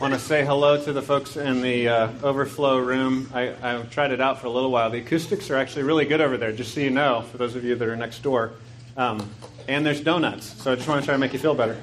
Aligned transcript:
want 0.00 0.14
to 0.14 0.18
say 0.18 0.42
hello 0.46 0.82
to 0.82 0.94
the 0.94 1.02
folks 1.02 1.36
in 1.36 1.60
the 1.60 1.86
uh, 1.86 2.10
overflow 2.22 2.78
room. 2.78 3.30
I, 3.34 3.52
I 3.62 3.82
tried 3.82 4.12
it 4.12 4.20
out 4.20 4.40
for 4.40 4.46
a 4.46 4.50
little 4.50 4.70
while. 4.70 4.88
The 4.88 5.00
acoustics 5.00 5.50
are 5.50 5.56
actually 5.56 5.82
really 5.82 6.06
good 6.06 6.22
over 6.22 6.38
there, 6.38 6.52
just 6.52 6.72
so 6.72 6.80
you 6.80 6.88
know, 6.88 7.20
for 7.20 7.36
those 7.36 7.54
of 7.54 7.64
you 7.64 7.74
that 7.74 7.86
are 7.86 7.96
next 7.96 8.22
door. 8.22 8.52
Um, 8.96 9.28
and 9.68 9.84
there's 9.84 10.00
donuts, 10.00 10.62
so 10.62 10.72
I 10.72 10.76
just 10.76 10.88
want 10.88 11.02
to 11.02 11.04
try 11.04 11.14
to 11.14 11.18
make 11.18 11.34
you 11.34 11.38
feel 11.38 11.54
better. 11.54 11.78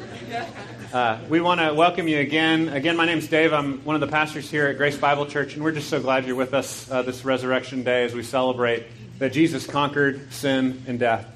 Uh, 0.92 1.20
we 1.30 1.42
want 1.42 1.60
to 1.60 1.76
welcome 1.76 2.08
you 2.08 2.18
again. 2.18 2.70
Again, 2.70 2.98
my 2.98 3.06
name's 3.06 3.28
Dave. 3.28 3.54
I'm 3.54 3.86
one 3.86 3.96
of 3.96 4.02
the 4.02 4.08
pastors 4.08 4.50
here 4.50 4.66
at 4.66 4.78
Grace 4.78 4.98
Bible 4.98 5.28
Church, 5.28 5.54
and 5.54 5.64
we're 5.64 5.72
just 5.72 5.88
so 5.88 6.02
glad 6.02 6.26
you're 6.26 6.36
with 6.36 6.56
us 6.56 6.90
uh, 6.90 7.04
this 7.04 7.24
Resurrection 7.24 7.84
Day 7.84 8.04
as 8.04 8.16
we 8.16 8.24
celebrate 8.24 8.86
that 9.20 9.32
Jesus 9.32 9.68
conquered 9.68 10.34
sin 10.34 10.82
and 10.88 10.98
death. 10.98 11.28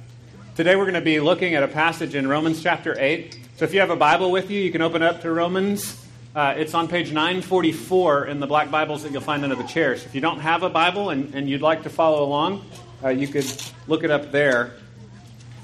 Today, 0.55 0.75
we're 0.75 0.86
going 0.86 0.95
to 0.95 1.02
be 1.02 1.20
looking 1.20 1.54
at 1.54 1.61
a 1.61 1.68
passage 1.68 2.16
in 2.16 2.27
Romans 2.27 2.63
chapter 2.63 3.00
8. 3.00 3.38
So 3.57 3.66
if 3.66 3.73
you 3.75 3.82
have 3.82 3.91
a 3.91 3.95
Bible 3.95 4.32
with 4.32 4.50
you, 4.50 4.59
you 4.59 4.71
can 4.71 4.82
open 4.82 5.04
up 5.04 5.21
to 5.21 5.32
Romans 5.32 6.01
uh, 6.36 6.54
it's 6.55 6.73
on 6.73 6.88
page 6.88 7.11
944 7.11 8.27
in 8.27 8.39
the 8.39 8.48
black 8.48 8.72
Bibles 8.72 9.03
that 9.03 9.12
you'll 9.12 9.22
find 9.22 9.44
under 9.44 9.55
the 9.55 9.63
chairs. 9.63 10.05
If 10.05 10.16
you 10.16 10.22
don't 10.22 10.39
have 10.39 10.63
a 10.63 10.70
Bible 10.70 11.09
and, 11.09 11.35
and 11.35 11.49
you'd 11.49 11.62
like 11.62 11.84
to 11.84 11.89
follow 11.89 12.23
along, 12.23 12.66
uh, 13.03 13.09
you 13.09 13.27
could 13.27 13.45
look 13.88 14.05
it 14.05 14.12
up 14.12 14.31
there. 14.31 14.72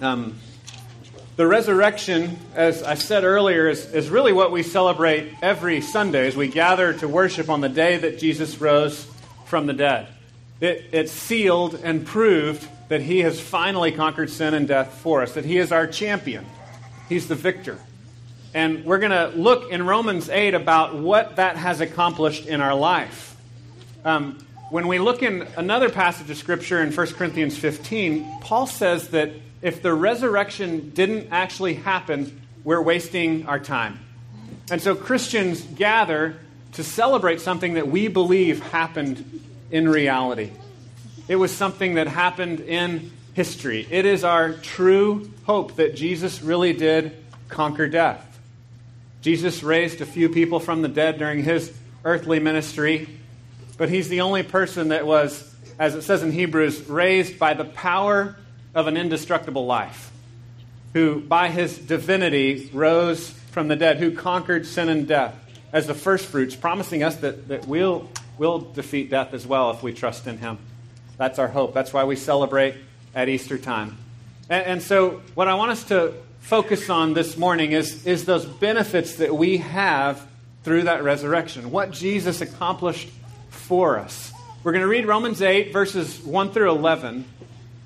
Um, 0.01 0.37
the 1.37 1.47
resurrection, 1.47 2.37
as 2.53 2.83
I 2.83 2.95
said 2.95 3.23
earlier, 3.23 3.69
is, 3.69 3.93
is 3.93 4.09
really 4.09 4.33
what 4.33 4.51
we 4.51 4.61
celebrate 4.61 5.31
every 5.41 5.79
Sunday 5.79 6.27
as 6.27 6.35
we 6.35 6.47
gather 6.49 6.93
to 6.93 7.07
worship 7.07 7.49
on 7.49 7.61
the 7.61 7.69
day 7.69 7.97
that 7.97 8.19
Jesus 8.19 8.59
rose 8.59 9.07
from 9.45 9.67
the 9.67 9.73
dead. 9.73 10.07
It, 10.59 10.85
it 10.91 11.09
sealed 11.09 11.75
and 11.81 12.05
proved 12.05 12.67
that 12.89 13.01
he 13.01 13.19
has 13.19 13.39
finally 13.39 13.93
conquered 13.93 14.29
sin 14.29 14.53
and 14.53 14.67
death 14.67 14.95
for 14.95 15.21
us, 15.21 15.33
that 15.35 15.45
he 15.45 15.57
is 15.57 15.71
our 15.71 15.87
champion, 15.87 16.45
he's 17.07 17.29
the 17.29 17.35
victor. 17.35 17.79
And 18.53 18.85
we're 18.85 18.99
going 18.99 19.11
to 19.11 19.37
look 19.37 19.71
in 19.71 19.85
Romans 19.85 20.29
8 20.29 20.53
about 20.53 20.95
what 20.95 21.35
that 21.35 21.57
has 21.57 21.81
accomplished 21.81 22.47
in 22.47 22.61
our 22.61 22.73
life. 22.73 23.35
Um, 24.05 24.39
when 24.69 24.87
we 24.87 24.99
look 24.99 25.23
in 25.23 25.47
another 25.55 25.89
passage 25.89 26.29
of 26.29 26.37
Scripture 26.37 26.81
in 26.81 26.91
1 26.91 27.07
Corinthians 27.13 27.57
15, 27.57 28.39
Paul 28.41 28.67
says 28.67 29.09
that 29.09 29.31
if 29.61 29.81
the 29.81 29.93
resurrection 29.93 30.91
didn't 30.91 31.29
actually 31.31 31.75
happen, 31.75 32.41
we're 32.63 32.81
wasting 32.81 33.47
our 33.47 33.59
time. 33.59 33.99
And 34.69 34.81
so 34.81 34.95
Christians 34.95 35.61
gather 35.61 36.35
to 36.73 36.83
celebrate 36.83 37.41
something 37.41 37.75
that 37.75 37.87
we 37.87 38.07
believe 38.07 38.61
happened 38.61 39.41
in 39.71 39.87
reality. 39.87 40.51
It 41.27 41.37
was 41.37 41.51
something 41.51 41.95
that 41.95 42.07
happened 42.07 42.59
in 42.59 43.11
history. 43.33 43.87
It 43.89 44.05
is 44.05 44.23
our 44.23 44.53
true 44.53 45.31
hope 45.45 45.75
that 45.77 45.95
Jesus 45.95 46.41
really 46.41 46.73
did 46.73 47.15
conquer 47.49 47.87
death. 47.87 48.26
Jesus 49.27 49.61
raised 49.61 49.99
a 49.99 50.05
few 50.05 50.29
people 50.29 50.57
from 50.57 50.81
the 50.81 50.87
dead 50.87 51.19
during 51.19 51.43
his 51.43 51.77
earthly 52.05 52.39
ministry, 52.39 53.09
but 53.77 53.89
he's 53.89 54.07
the 54.07 54.21
only 54.21 54.41
person 54.41 54.87
that 54.87 55.05
was, 55.05 55.53
as 55.77 55.95
it 55.95 56.03
says 56.03 56.23
in 56.23 56.31
Hebrews, 56.31 56.87
raised 56.87 57.37
by 57.37 57.53
the 57.53 57.65
power 57.65 58.37
of 58.73 58.87
an 58.87 58.95
indestructible 58.95 59.65
life, 59.65 60.13
who 60.93 61.19
by 61.19 61.49
his 61.49 61.77
divinity 61.77 62.69
rose 62.71 63.29
from 63.51 63.67
the 63.67 63.75
dead, 63.75 63.97
who 63.97 64.11
conquered 64.11 64.65
sin 64.65 64.87
and 64.87 65.05
death 65.05 65.35
as 65.73 65.87
the 65.87 65.93
first 65.93 66.27
fruits, 66.27 66.55
promising 66.55 67.03
us 67.03 67.17
that, 67.17 67.49
that 67.49 67.67
we'll, 67.67 68.09
we'll 68.37 68.59
defeat 68.59 69.09
death 69.09 69.33
as 69.33 69.45
well 69.45 69.71
if 69.71 69.83
we 69.83 69.91
trust 69.91 70.25
in 70.25 70.37
him. 70.37 70.57
That's 71.17 71.37
our 71.37 71.49
hope. 71.49 71.73
That's 71.73 71.91
why 71.91 72.05
we 72.05 72.15
celebrate 72.15 72.75
at 73.13 73.27
Easter 73.27 73.57
time. 73.57 73.97
And, 74.49 74.65
and 74.65 74.81
so, 74.81 75.21
what 75.35 75.49
I 75.49 75.55
want 75.55 75.71
us 75.71 75.83
to 75.89 76.13
focus 76.47 76.89
on 76.89 77.13
this 77.13 77.35
morning 77.35 77.73
is, 77.73 78.07
is 78.07 78.23
those 78.23 78.45
benefits 78.45 79.17
that 79.17 79.35
we 79.35 79.57
have 79.57 80.25
through 80.63 80.83
that 80.83 81.03
resurrection, 81.03 81.71
what 81.71 81.91
Jesus 81.91 82.39
accomplished 82.39 83.09
for 83.49 83.99
us. 83.99 84.31
We're 84.63 84.71
going 84.71 84.81
to 84.81 84.87
read 84.87 85.05
Romans 85.05 85.41
8, 85.41 85.73
verses 85.73 86.21
1 86.21 86.51
through 86.53 86.71
11. 86.71 87.25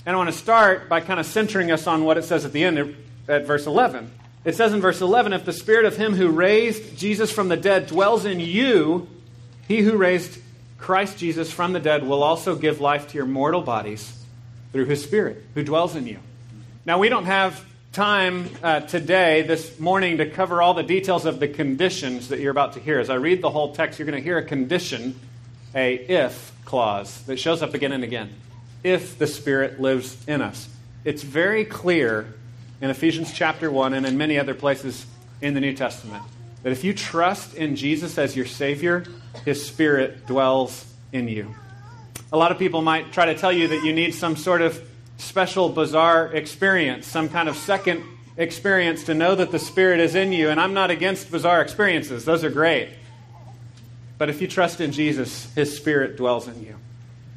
And 0.05 0.13
I 0.13 0.15
want 0.15 0.29
to 0.29 0.37
start 0.37 0.89
by 0.89 1.01
kind 1.01 1.19
of 1.19 1.25
centering 1.25 1.71
us 1.71 1.87
on 1.87 2.05
what 2.05 2.19
it 2.19 2.23
says 2.23 2.45
at 2.45 2.53
the 2.53 2.63
end 2.63 2.95
at 3.27 3.47
verse 3.47 3.65
11. 3.65 4.11
It 4.45 4.53
says 4.53 4.73
in 4.73 4.79
verse 4.79 5.01
11 5.01 5.33
If 5.33 5.43
the 5.43 5.53
spirit 5.53 5.85
of 5.85 5.97
him 5.97 6.13
who 6.13 6.29
raised 6.29 6.99
Jesus 6.99 7.31
from 7.31 7.49
the 7.49 7.57
dead 7.57 7.87
dwells 7.87 8.25
in 8.25 8.39
you, 8.39 9.07
he 9.67 9.79
who 9.79 9.97
raised 9.97 10.39
Christ 10.77 11.17
Jesus 11.17 11.51
from 11.51 11.73
the 11.73 11.79
dead 11.79 12.05
will 12.05 12.21
also 12.21 12.55
give 12.55 12.79
life 12.79 13.07
to 13.07 13.17
your 13.17 13.25
mortal 13.25 13.61
bodies 13.61 14.23
through 14.71 14.85
his 14.85 15.03
spirit 15.03 15.43
who 15.55 15.63
dwells 15.63 15.95
in 15.95 16.05
you. 16.05 16.19
Now, 16.85 16.99
we 16.99 17.09
don't 17.09 17.25
have 17.25 17.65
time 17.91 18.49
uh, 18.63 18.79
today, 18.79 19.41
this 19.41 19.77
morning, 19.77 20.19
to 20.19 20.29
cover 20.29 20.61
all 20.61 20.73
the 20.73 20.83
details 20.83 21.25
of 21.25 21.41
the 21.41 21.47
conditions 21.47 22.29
that 22.29 22.39
you're 22.39 22.51
about 22.51 22.73
to 22.73 22.79
hear. 22.79 22.99
As 22.99 23.09
I 23.09 23.15
read 23.15 23.41
the 23.41 23.49
whole 23.49 23.75
text, 23.75 23.99
you're 23.99 24.05
going 24.05 24.17
to 24.17 24.23
hear 24.23 24.37
a 24.37 24.45
condition, 24.45 25.19
a 25.75 25.95
if 25.95 26.53
clause, 26.63 27.21
that 27.23 27.37
shows 27.37 27.61
up 27.61 27.73
again 27.73 27.91
and 27.91 28.03
again. 28.03 28.29
If 28.81 29.17
the 29.17 29.27
Spirit 29.27 29.81
lives 29.81 30.17
in 30.25 30.41
us. 30.41 30.69
It's 31.03 31.21
very 31.21 31.65
clear 31.65 32.33
in 32.79 32.89
Ephesians 32.89 33.33
chapter 33.33 33.69
1 33.69 33.93
and 33.93 34.05
in 34.05 34.17
many 34.17 34.39
other 34.39 34.53
places 34.53 35.05
in 35.41 35.53
the 35.53 35.59
New 35.59 35.73
Testament 35.73 36.23
that 36.63 36.71
if 36.71 36.83
you 36.83 36.93
trust 36.93 37.55
in 37.55 37.75
Jesus 37.75 38.17
as 38.17 38.35
your 38.35 38.45
Savior, 38.45 39.03
His 39.43 39.65
Spirit 39.65 40.27
dwells 40.27 40.85
in 41.11 41.27
you. 41.27 41.53
A 42.31 42.37
lot 42.37 42.51
of 42.51 42.57
people 42.57 42.81
might 42.81 43.11
try 43.11 43.25
to 43.25 43.35
tell 43.35 43.51
you 43.51 43.67
that 43.67 43.83
you 43.83 43.91
need 43.91 44.13
some 44.13 44.37
sort 44.37 44.61
of 44.61 44.81
special, 45.21 45.69
bizarre 45.69 46.27
experience, 46.33 47.07
some 47.07 47.29
kind 47.29 47.47
of 47.47 47.55
second 47.55 48.03
experience 48.37 49.03
to 49.05 49.13
know 49.13 49.35
that 49.35 49.51
the 49.51 49.59
Spirit 49.59 49.99
is 49.99 50.15
in 50.15 50.31
you. 50.33 50.49
And 50.49 50.59
I'm 50.59 50.73
not 50.73 50.91
against 50.91 51.31
bizarre 51.31 51.61
experiences, 51.61 52.25
those 52.25 52.43
are 52.43 52.49
great. 52.49 52.89
But 54.17 54.29
if 54.29 54.41
you 54.41 54.47
trust 54.47 54.81
in 54.81 54.91
Jesus, 54.91 55.51
His 55.53 55.75
Spirit 55.75 56.17
dwells 56.17 56.47
in 56.47 56.63
you. 56.63 56.75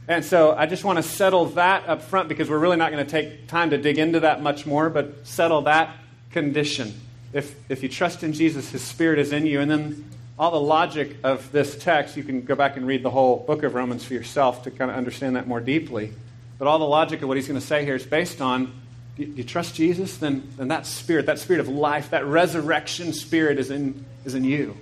And 0.07 0.25
so 0.25 0.53
I 0.53 0.67
just 0.67 0.85
want 0.85 0.99
to 0.99 1.03
settle 1.03 1.47
that 1.47 1.89
up 1.89 2.03
front 2.03 2.29
because 2.29 2.51
we're 2.51 2.59
really 2.59 2.77
not 2.77 2.93
going 2.93 3.05
to 3.05 3.11
take 3.11 3.47
time 3.47 3.71
to 3.71 3.79
dig 3.79 3.99
into 3.99 4.21
that 4.21 4.43
much 4.43 4.67
more, 4.67 4.91
but 4.91 5.27
settle 5.27 5.63
that 5.63 5.97
condition. 6.31 6.93
If, 7.33 7.55
if 7.71 7.83
you 7.83 7.89
trust 7.89 8.23
in 8.23 8.35
Jesus, 8.35 8.71
His 8.71 8.83
Spirit 8.83 9.19
is 9.19 9.33
in 9.33 9.47
you. 9.47 9.61
And 9.61 9.71
then 9.71 10.05
all 10.39 10.51
the 10.51 10.61
logic 10.61 11.17
of 11.25 11.51
this 11.53 11.77
text, 11.77 12.17
you 12.17 12.23
can 12.23 12.43
go 12.43 12.55
back 12.55 12.77
and 12.77 12.87
read 12.87 13.03
the 13.03 13.11
whole 13.11 13.39
book 13.39 13.63
of 13.63 13.75
Romans 13.75 14.05
for 14.05 14.15
yourself 14.15 14.65
to 14.65 14.71
kind 14.71 14.91
of 14.91 14.97
understand 14.97 15.37
that 15.37 15.47
more 15.47 15.61
deeply. 15.61 16.13
But 16.59 16.69
all 16.69 16.79
the 16.79 16.85
logic 16.85 17.23
of 17.23 17.29
what 17.29 17.37
he's 17.37 17.49
going 17.49 17.61
to 17.61 17.67
say 17.67 17.85
here 17.85 17.95
is 17.95 18.07
based 18.07 18.41
on 18.41 18.73
do 19.17 19.23
you 19.23 19.45
trust 19.45 19.77
Jesus? 19.77 20.17
Then, 20.17 20.49
then 20.57 20.69
that 20.69 20.87
spirit, 20.87 21.27
that 21.27 21.39
spirit 21.39 21.61
of 21.61 21.69
life, 21.69 22.11
that 22.11 22.27
resurrection 22.27 23.13
spirit 23.13 23.59
is 23.59 23.71
in, 23.71 24.05
is 24.25 24.35
in 24.35 24.43
you. 24.43 24.77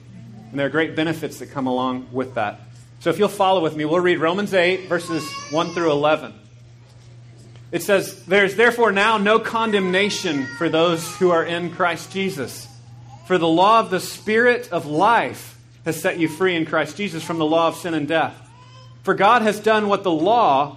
And 0.50 0.58
there 0.58 0.66
are 0.66 0.70
great 0.70 0.96
benefits 0.96 1.38
that 1.40 1.50
come 1.50 1.66
along 1.66 2.08
with 2.12 2.34
that. 2.34 2.60
So 3.00 3.10
if 3.10 3.18
you'll 3.18 3.28
follow 3.28 3.62
with 3.62 3.76
me, 3.76 3.84
we'll 3.84 4.00
read 4.00 4.20
Romans 4.20 4.54
8, 4.54 4.88
verses 4.88 5.28
1 5.50 5.74
through 5.74 5.90
11. 5.90 6.32
It 7.72 7.82
says, 7.82 8.24
There's 8.26 8.54
therefore 8.54 8.92
now 8.92 9.18
no 9.18 9.38
condemnation 9.38 10.46
for 10.56 10.68
those 10.68 11.16
who 11.16 11.30
are 11.30 11.44
in 11.44 11.70
Christ 11.70 12.12
Jesus. 12.12 12.68
For 13.26 13.38
the 13.38 13.48
law 13.48 13.80
of 13.80 13.90
the 13.90 14.00
Spirit 14.00 14.70
of 14.72 14.86
life 14.86 15.58
has 15.84 16.00
set 16.00 16.18
you 16.18 16.28
free 16.28 16.54
in 16.54 16.64
Christ 16.64 16.96
Jesus 16.96 17.22
from 17.22 17.38
the 17.38 17.46
law 17.46 17.68
of 17.68 17.76
sin 17.76 17.94
and 17.94 18.06
death. 18.06 18.38
For 19.02 19.14
God 19.14 19.42
has 19.42 19.58
done 19.58 19.88
what 19.88 20.04
the 20.04 20.10
law, 20.10 20.76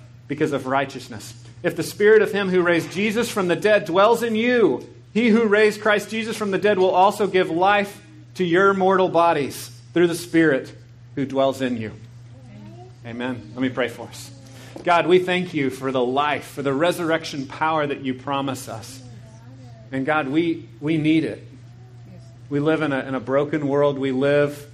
because 0.31 0.53
of 0.53 0.65
righteousness. 0.65 1.33
If 1.61 1.75
the 1.75 1.83
spirit 1.83 2.21
of 2.21 2.31
him 2.31 2.47
who 2.47 2.61
raised 2.61 2.93
Jesus 2.93 3.29
from 3.29 3.49
the 3.49 3.55
dead 3.57 3.83
dwells 3.83 4.23
in 4.23 4.33
you, 4.33 4.87
he 5.13 5.27
who 5.27 5.43
raised 5.43 5.81
Christ 5.81 6.09
Jesus 6.09 6.37
from 6.37 6.51
the 6.51 6.57
dead 6.57 6.79
will 6.79 6.91
also 6.91 7.27
give 7.27 7.49
life 7.49 8.01
to 8.35 8.45
your 8.45 8.73
mortal 8.73 9.09
bodies 9.09 9.77
through 9.93 10.07
the 10.07 10.15
Spirit 10.15 10.73
who 11.15 11.25
dwells 11.25 11.61
in 11.61 11.75
you. 11.75 11.91
Amen. 13.05 13.51
Let 13.53 13.61
me 13.61 13.67
pray 13.67 13.89
for 13.89 14.07
us. 14.07 14.31
God, 14.85 15.05
we 15.05 15.19
thank 15.19 15.53
you 15.53 15.69
for 15.69 15.91
the 15.91 16.01
life, 16.01 16.45
for 16.45 16.61
the 16.61 16.71
resurrection 16.71 17.45
power 17.45 17.85
that 17.85 17.99
you 17.99 18.13
promise 18.13 18.69
us. 18.69 19.03
And 19.91 20.05
God, 20.05 20.29
we, 20.29 20.69
we 20.79 20.97
need 20.97 21.25
it. 21.25 21.45
We 22.49 22.61
live 22.61 22.81
in 22.83 22.93
a, 22.93 22.99
in 23.01 23.15
a 23.15 23.19
broken 23.19 23.67
world. 23.67 23.99
We 23.99 24.13
live 24.13 24.65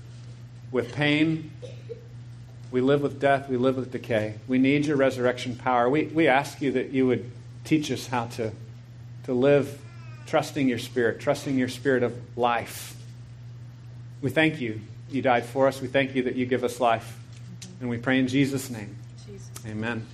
with 0.71 0.93
pain. 0.93 1.49
We 2.71 2.81
live 2.81 3.01
with 3.01 3.19
death. 3.19 3.49
We 3.49 3.57
live 3.57 3.77
with 3.77 3.91
decay. 3.91 4.35
We 4.47 4.57
need 4.57 4.85
your 4.85 4.97
resurrection 4.97 5.55
power. 5.55 5.89
We, 5.89 6.05
we 6.05 6.27
ask 6.27 6.61
you 6.61 6.73
that 6.73 6.91
you 6.91 7.07
would 7.07 7.29
teach 7.63 7.91
us 7.91 8.07
how 8.07 8.25
to, 8.27 8.51
to 9.23 9.33
live 9.33 9.79
trusting 10.25 10.67
your 10.67 10.79
spirit, 10.79 11.19
trusting 11.19 11.57
your 11.57 11.69
spirit 11.69 12.03
of 12.03 12.13
life. 12.37 12.95
We 14.21 14.29
thank 14.29 14.59
you. 14.59 14.81
You 15.09 15.21
died 15.21 15.45
for 15.45 15.67
us. 15.67 15.81
We 15.81 15.87
thank 15.87 16.15
you 16.15 16.23
that 16.23 16.35
you 16.35 16.45
give 16.45 16.63
us 16.63 16.79
life. 16.79 17.17
And 17.79 17.89
we 17.89 17.97
pray 17.97 18.19
in 18.19 18.27
Jesus' 18.27 18.69
name. 18.69 18.95
Jesus. 19.25 19.49
Amen. 19.65 20.05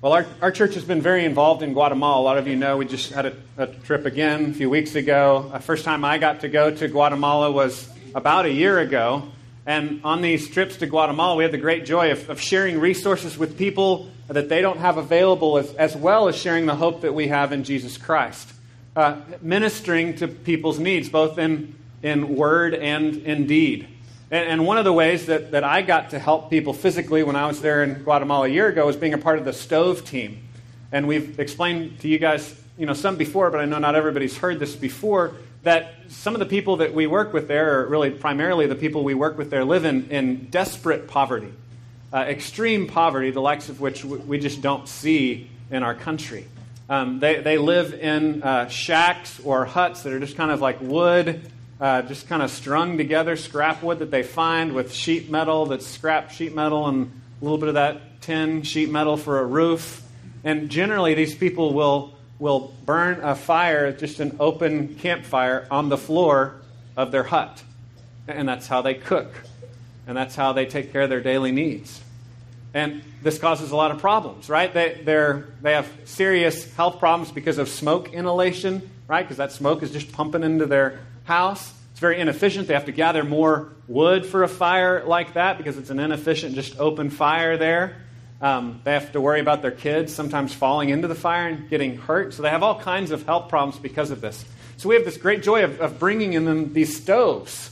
Well, 0.00 0.14
our, 0.14 0.26
our 0.40 0.50
church 0.50 0.74
has 0.74 0.84
been 0.84 1.02
very 1.02 1.26
involved 1.26 1.62
in 1.62 1.74
Guatemala. 1.74 2.22
A 2.22 2.24
lot 2.24 2.38
of 2.38 2.48
you 2.48 2.56
know 2.56 2.78
we 2.78 2.86
just 2.86 3.12
had 3.12 3.26
a, 3.26 3.36
a 3.58 3.66
trip 3.66 4.06
again 4.06 4.50
a 4.50 4.54
few 4.54 4.70
weeks 4.70 4.94
ago. 4.94 5.50
The 5.52 5.60
first 5.60 5.84
time 5.84 6.06
I 6.06 6.16
got 6.16 6.40
to 6.40 6.48
go 6.48 6.74
to 6.74 6.88
Guatemala 6.88 7.50
was 7.52 7.86
about 8.14 8.46
a 8.46 8.50
year 8.50 8.78
ago. 8.78 9.30
And 9.66 10.00
on 10.04 10.22
these 10.22 10.48
trips 10.48 10.76
to 10.78 10.86
Guatemala, 10.86 11.36
we 11.36 11.44
had 11.44 11.52
the 11.52 11.58
great 11.58 11.84
joy 11.84 12.12
of, 12.12 12.28
of 12.30 12.40
sharing 12.40 12.80
resources 12.80 13.36
with 13.36 13.58
people 13.58 14.10
that 14.28 14.48
they 14.48 14.62
don't 14.62 14.78
have 14.78 14.96
available, 14.96 15.58
as, 15.58 15.74
as 15.74 15.96
well 15.96 16.28
as 16.28 16.36
sharing 16.36 16.66
the 16.66 16.76
hope 16.76 17.02
that 17.02 17.14
we 17.14 17.28
have 17.28 17.52
in 17.52 17.64
Jesus 17.64 17.96
Christ. 17.96 18.52
Uh, 18.96 19.20
ministering 19.40 20.16
to 20.16 20.28
people's 20.28 20.78
needs, 20.78 21.08
both 21.08 21.38
in, 21.38 21.74
in 22.02 22.34
word 22.34 22.74
and 22.74 23.16
in 23.18 23.46
deed. 23.46 23.86
And, 24.30 24.48
and, 24.48 24.66
one 24.66 24.78
of 24.78 24.84
the 24.84 24.92
ways 24.92 25.26
that, 25.26 25.52
that 25.52 25.62
I 25.62 25.82
got 25.82 26.10
to 26.10 26.18
help 26.18 26.50
people 26.50 26.72
physically 26.72 27.22
when 27.22 27.36
I 27.36 27.46
was 27.46 27.60
there 27.60 27.84
in 27.84 28.02
Guatemala 28.02 28.46
a 28.46 28.48
year 28.48 28.68
ago 28.68 28.86
was 28.86 28.96
being 28.96 29.14
a 29.14 29.18
part 29.18 29.38
of 29.38 29.44
the 29.44 29.52
stove 29.52 30.04
team. 30.04 30.42
And 30.92 31.06
we've 31.06 31.38
explained 31.38 32.00
to 32.00 32.08
you 32.08 32.18
guys, 32.18 32.60
you 32.76 32.86
know, 32.86 32.94
some 32.94 33.16
before, 33.16 33.50
but 33.50 33.60
I 33.60 33.64
know 33.64 33.78
not 33.78 33.94
everybody's 33.94 34.36
heard 34.36 34.58
this 34.58 34.74
before, 34.74 35.34
that 35.62 35.94
some 36.08 36.34
of 36.34 36.40
the 36.40 36.46
people 36.46 36.78
that 36.78 36.94
we 36.94 37.06
work 37.06 37.32
with 37.32 37.48
there, 37.48 37.80
or 37.80 37.86
really 37.86 38.10
primarily 38.10 38.66
the 38.66 38.74
people 38.74 39.04
we 39.04 39.14
work 39.14 39.36
with 39.36 39.50
there, 39.50 39.64
live 39.64 39.84
in, 39.84 40.10
in 40.10 40.46
desperate 40.46 41.08
poverty, 41.08 41.52
uh, 42.12 42.18
extreme 42.18 42.86
poverty, 42.86 43.30
the 43.30 43.42
likes 43.42 43.68
of 43.68 43.80
which 43.80 44.04
we 44.04 44.38
just 44.38 44.62
don't 44.62 44.88
see 44.88 45.50
in 45.70 45.82
our 45.82 45.94
country. 45.94 46.46
Um, 46.88 47.20
they, 47.20 47.40
they 47.40 47.58
live 47.58 47.94
in 47.94 48.42
uh, 48.42 48.68
shacks 48.68 49.40
or 49.44 49.64
huts 49.64 50.02
that 50.02 50.12
are 50.12 50.18
just 50.18 50.36
kind 50.36 50.50
of 50.50 50.60
like 50.60 50.80
wood 50.80 51.42
uh, 51.80 52.02
just 52.02 52.28
kind 52.28 52.42
of 52.42 52.50
strung 52.50 52.98
together 52.98 53.36
scrap 53.36 53.82
wood 53.82 54.00
that 54.00 54.10
they 54.10 54.22
find 54.22 54.74
with 54.74 54.92
sheet 54.92 55.30
metal 55.30 55.66
that's 55.66 55.86
scrap 55.86 56.30
sheet 56.30 56.54
metal 56.54 56.86
and 56.86 57.10
a 57.40 57.44
little 57.44 57.58
bit 57.58 57.68
of 57.68 57.74
that 57.74 58.20
tin 58.20 58.62
sheet 58.62 58.90
metal 58.90 59.16
for 59.16 59.40
a 59.40 59.44
roof. 59.46 60.02
And 60.44 60.68
generally, 60.68 61.14
these 61.14 61.34
people 61.34 61.72
will, 61.72 62.14
will 62.40 62.74
burn 62.84 63.20
a 63.22 63.36
fire, 63.36 63.92
just 63.92 64.18
an 64.18 64.36
open 64.40 64.96
campfire, 64.96 65.68
on 65.70 65.90
the 65.90 65.98
floor 65.98 66.56
of 66.96 67.12
their 67.12 67.22
hut. 67.22 67.62
And 68.26 68.48
that's 68.48 68.66
how 68.66 68.82
they 68.82 68.94
cook. 68.94 69.32
And 70.06 70.16
that's 70.16 70.34
how 70.34 70.52
they 70.52 70.66
take 70.66 70.90
care 70.90 71.02
of 71.02 71.10
their 71.10 71.20
daily 71.20 71.52
needs. 71.52 72.00
And 72.72 73.02
this 73.22 73.38
causes 73.38 73.72
a 73.72 73.76
lot 73.76 73.90
of 73.90 73.98
problems, 73.98 74.48
right? 74.48 74.72
They, 74.72 75.00
they're, 75.04 75.48
they 75.60 75.72
have 75.72 75.88
serious 76.04 76.72
health 76.74 76.98
problems 76.98 77.30
because 77.30 77.58
of 77.58 77.68
smoke 77.68 78.12
inhalation, 78.12 78.88
right? 79.06 79.22
Because 79.22 79.36
that 79.36 79.52
smoke 79.52 79.82
is 79.82 79.90
just 79.90 80.10
pumping 80.12 80.42
into 80.42 80.66
their 80.66 81.00
house. 81.24 81.72
It's 81.90 82.00
very 82.00 82.20
inefficient. 82.20 82.68
They 82.68 82.74
have 82.74 82.86
to 82.86 82.92
gather 82.92 83.24
more 83.24 83.72
wood 83.86 84.24
for 84.24 84.44
a 84.44 84.48
fire 84.48 85.04
like 85.04 85.34
that 85.34 85.58
because 85.58 85.76
it's 85.76 85.90
an 85.90 85.98
inefficient, 86.00 86.54
just 86.54 86.78
open 86.78 87.10
fire 87.10 87.56
there. 87.56 87.96
Um, 88.40 88.80
they 88.84 88.92
have 88.92 89.12
to 89.12 89.20
worry 89.20 89.40
about 89.40 89.60
their 89.60 89.70
kids 89.70 90.14
sometimes 90.14 90.54
falling 90.54 90.88
into 90.88 91.08
the 91.08 91.14
fire 91.14 91.48
and 91.48 91.68
getting 91.68 91.98
hurt. 91.98 92.32
So 92.32 92.42
they 92.42 92.50
have 92.50 92.62
all 92.62 92.80
kinds 92.80 93.10
of 93.10 93.26
health 93.26 93.48
problems 93.48 93.78
because 93.78 94.10
of 94.10 94.20
this. 94.20 94.44
So 94.78 94.88
we 94.88 94.94
have 94.94 95.04
this 95.04 95.18
great 95.18 95.42
joy 95.42 95.64
of, 95.64 95.80
of 95.80 95.98
bringing 95.98 96.32
in 96.32 96.46
them 96.46 96.72
these 96.72 96.96
stoves. 96.96 97.70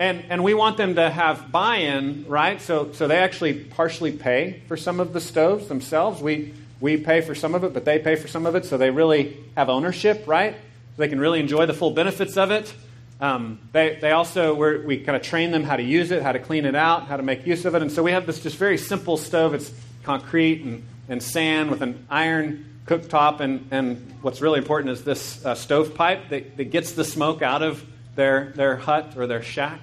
And, 0.00 0.24
and 0.28 0.42
we 0.42 0.54
want 0.54 0.78
them 0.78 0.96
to 0.96 1.10
have 1.10 1.52
buy 1.52 1.76
in, 1.76 2.24
right? 2.26 2.60
So, 2.60 2.90
so 2.92 3.06
they 3.06 3.18
actually 3.18 3.54
partially 3.54 4.10
pay 4.10 4.62
for 4.66 4.76
some 4.76 4.98
of 4.98 5.12
the 5.12 5.20
stoves 5.20 5.68
themselves. 5.68 6.20
We, 6.20 6.54
we 6.80 6.96
pay 6.96 7.20
for 7.20 7.34
some 7.34 7.54
of 7.54 7.62
it, 7.62 7.72
but 7.72 7.84
they 7.84 7.98
pay 7.98 8.16
for 8.16 8.26
some 8.26 8.46
of 8.46 8.56
it. 8.56 8.64
So 8.64 8.78
they 8.78 8.90
really 8.90 9.36
have 9.56 9.68
ownership, 9.68 10.26
right? 10.26 10.54
So 10.54 11.02
they 11.02 11.08
can 11.08 11.20
really 11.20 11.38
enjoy 11.38 11.66
the 11.66 11.74
full 11.74 11.90
benefits 11.92 12.36
of 12.36 12.50
it. 12.50 12.74
Um, 13.20 13.60
they, 13.72 13.98
they 14.00 14.12
also, 14.12 14.54
we 14.54 14.98
kind 15.04 15.14
of 15.14 15.22
train 15.22 15.50
them 15.50 15.62
how 15.62 15.76
to 15.76 15.82
use 15.82 16.10
it, 16.10 16.22
how 16.22 16.32
to 16.32 16.38
clean 16.38 16.64
it 16.64 16.74
out, 16.74 17.06
how 17.06 17.18
to 17.18 17.22
make 17.22 17.46
use 17.46 17.66
of 17.66 17.74
it. 17.74 17.82
And 17.82 17.92
so 17.92 18.02
we 18.02 18.12
have 18.12 18.26
this 18.26 18.40
just 18.40 18.56
very 18.56 18.78
simple 18.78 19.18
stove. 19.18 19.52
It's 19.52 19.70
concrete 20.02 20.62
and, 20.62 20.86
and 21.08 21.22
sand 21.22 21.70
with 21.70 21.82
an 21.82 22.06
iron 22.10 22.64
cooktop. 22.86 23.40
And, 23.40 23.68
and 23.70 24.14
what's 24.22 24.40
really 24.40 24.58
important 24.58 24.90
is 24.92 25.04
this 25.04 25.44
uh, 25.44 25.54
stovepipe 25.54 26.28
that, 26.30 26.56
that 26.56 26.64
gets 26.64 26.92
the 26.92 27.04
smoke 27.04 27.42
out 27.42 27.62
of 27.62 27.84
their, 28.16 28.52
their 28.56 28.76
hut 28.76 29.14
or 29.16 29.26
their 29.26 29.42
shack. 29.42 29.80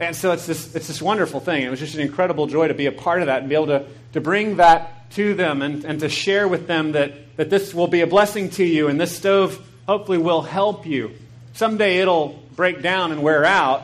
And 0.00 0.16
so 0.16 0.32
it's 0.32 0.46
this, 0.46 0.74
it's 0.74 0.88
this 0.88 1.00
wonderful 1.00 1.38
thing. 1.38 1.62
It 1.62 1.70
was 1.70 1.78
just 1.78 1.94
an 1.94 2.00
incredible 2.00 2.46
joy 2.46 2.68
to 2.68 2.74
be 2.74 2.86
a 2.86 2.92
part 2.92 3.20
of 3.20 3.26
that 3.26 3.40
and 3.40 3.48
be 3.48 3.54
able 3.54 3.66
to, 3.68 3.86
to 4.14 4.20
bring 4.20 4.56
that 4.56 5.10
to 5.12 5.34
them 5.34 5.62
and, 5.62 5.84
and 5.84 6.00
to 6.00 6.08
share 6.08 6.48
with 6.48 6.66
them 6.66 6.92
that, 6.92 7.36
that 7.36 7.50
this 7.50 7.72
will 7.72 7.86
be 7.86 8.00
a 8.00 8.06
blessing 8.06 8.50
to 8.50 8.64
you 8.64 8.88
and 8.88 9.00
this 9.00 9.16
stove 9.16 9.64
hopefully 9.86 10.18
will 10.18 10.42
help 10.42 10.86
you. 10.86 11.12
Someday 11.52 11.98
it'll 11.98 12.42
break 12.56 12.82
down 12.82 13.12
and 13.12 13.22
wear 13.22 13.44
out. 13.44 13.82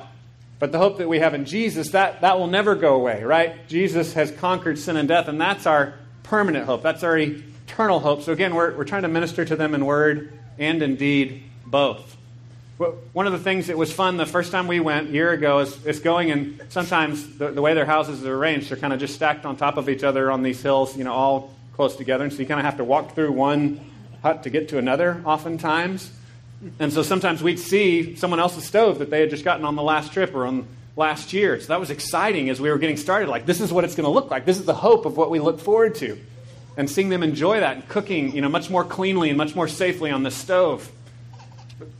But 0.58 0.72
the 0.72 0.78
hope 0.78 0.98
that 0.98 1.08
we 1.08 1.20
have 1.20 1.34
in 1.34 1.44
Jesus, 1.44 1.90
that, 1.90 2.20
that 2.22 2.38
will 2.38 2.48
never 2.48 2.74
go 2.74 2.94
away, 2.94 3.22
right? 3.22 3.68
Jesus 3.68 4.14
has 4.14 4.32
conquered 4.32 4.78
sin 4.78 4.96
and 4.96 5.06
death, 5.06 5.28
and 5.28 5.40
that's 5.40 5.66
our 5.66 5.94
permanent 6.24 6.66
hope. 6.66 6.82
That's 6.82 7.04
our 7.04 7.16
eternal 7.16 8.00
hope. 8.00 8.22
So 8.22 8.32
again, 8.32 8.54
we're, 8.54 8.76
we're 8.76 8.84
trying 8.84 9.02
to 9.02 9.08
minister 9.08 9.44
to 9.44 9.54
them 9.54 9.74
in 9.74 9.86
word 9.86 10.32
and 10.58 10.82
in 10.82 10.96
deed, 10.96 11.44
both. 11.64 12.16
One 13.12 13.26
of 13.26 13.32
the 13.32 13.38
things 13.38 13.66
that 13.66 13.76
was 13.76 13.92
fun 13.92 14.16
the 14.16 14.26
first 14.26 14.52
time 14.52 14.68
we 14.68 14.78
went 14.78 15.08
a 15.08 15.12
year 15.12 15.32
ago 15.32 15.60
is, 15.60 15.84
is 15.84 15.98
going 15.98 16.30
and 16.30 16.60
sometimes 16.68 17.36
the, 17.36 17.50
the 17.50 17.60
way 17.60 17.74
their 17.74 17.86
houses 17.86 18.24
are 18.24 18.34
arranged, 18.34 18.70
they're 18.70 18.76
kind 18.76 18.92
of 18.92 19.00
just 19.00 19.14
stacked 19.14 19.44
on 19.44 19.56
top 19.56 19.78
of 19.78 19.88
each 19.88 20.04
other 20.04 20.30
on 20.30 20.44
these 20.44 20.62
hills, 20.62 20.96
you 20.96 21.02
know, 21.02 21.12
all 21.12 21.54
close 21.74 21.96
together. 21.96 22.24
And 22.24 22.32
so 22.32 22.38
you 22.38 22.46
kind 22.46 22.60
of 22.60 22.66
have 22.66 22.76
to 22.76 22.84
walk 22.84 23.16
through 23.16 23.32
one 23.32 23.80
hut 24.22 24.44
to 24.44 24.50
get 24.50 24.68
to 24.68 24.78
another 24.78 25.20
oftentimes. 25.24 26.12
And 26.78 26.92
so 26.92 27.02
sometimes 27.02 27.42
we'd 27.42 27.58
see 27.58 28.16
someone 28.16 28.40
else's 28.40 28.64
stove 28.64 28.98
that 28.98 29.10
they 29.10 29.20
had 29.20 29.30
just 29.30 29.44
gotten 29.44 29.64
on 29.64 29.76
the 29.76 29.82
last 29.82 30.12
trip 30.12 30.34
or 30.34 30.46
on 30.46 30.66
last 30.96 31.32
year. 31.32 31.60
So 31.60 31.68
that 31.68 31.80
was 31.80 31.90
exciting 31.90 32.50
as 32.50 32.60
we 32.60 32.70
were 32.70 32.78
getting 32.78 32.96
started. 32.96 33.28
Like, 33.28 33.46
this 33.46 33.60
is 33.60 33.72
what 33.72 33.84
it's 33.84 33.94
going 33.94 34.04
to 34.04 34.10
look 34.10 34.30
like. 34.30 34.44
This 34.44 34.58
is 34.58 34.64
the 34.64 34.74
hope 34.74 35.06
of 35.06 35.16
what 35.16 35.30
we 35.30 35.38
look 35.38 35.60
forward 35.60 35.94
to. 35.96 36.18
And 36.76 36.90
seeing 36.90 37.08
them 37.08 37.22
enjoy 37.22 37.60
that 37.60 37.76
and 37.76 37.88
cooking, 37.88 38.34
you 38.34 38.40
know, 38.40 38.48
much 38.48 38.70
more 38.70 38.84
cleanly 38.84 39.28
and 39.28 39.38
much 39.38 39.54
more 39.54 39.68
safely 39.68 40.10
on 40.10 40.24
the 40.24 40.30
stove. 40.30 40.90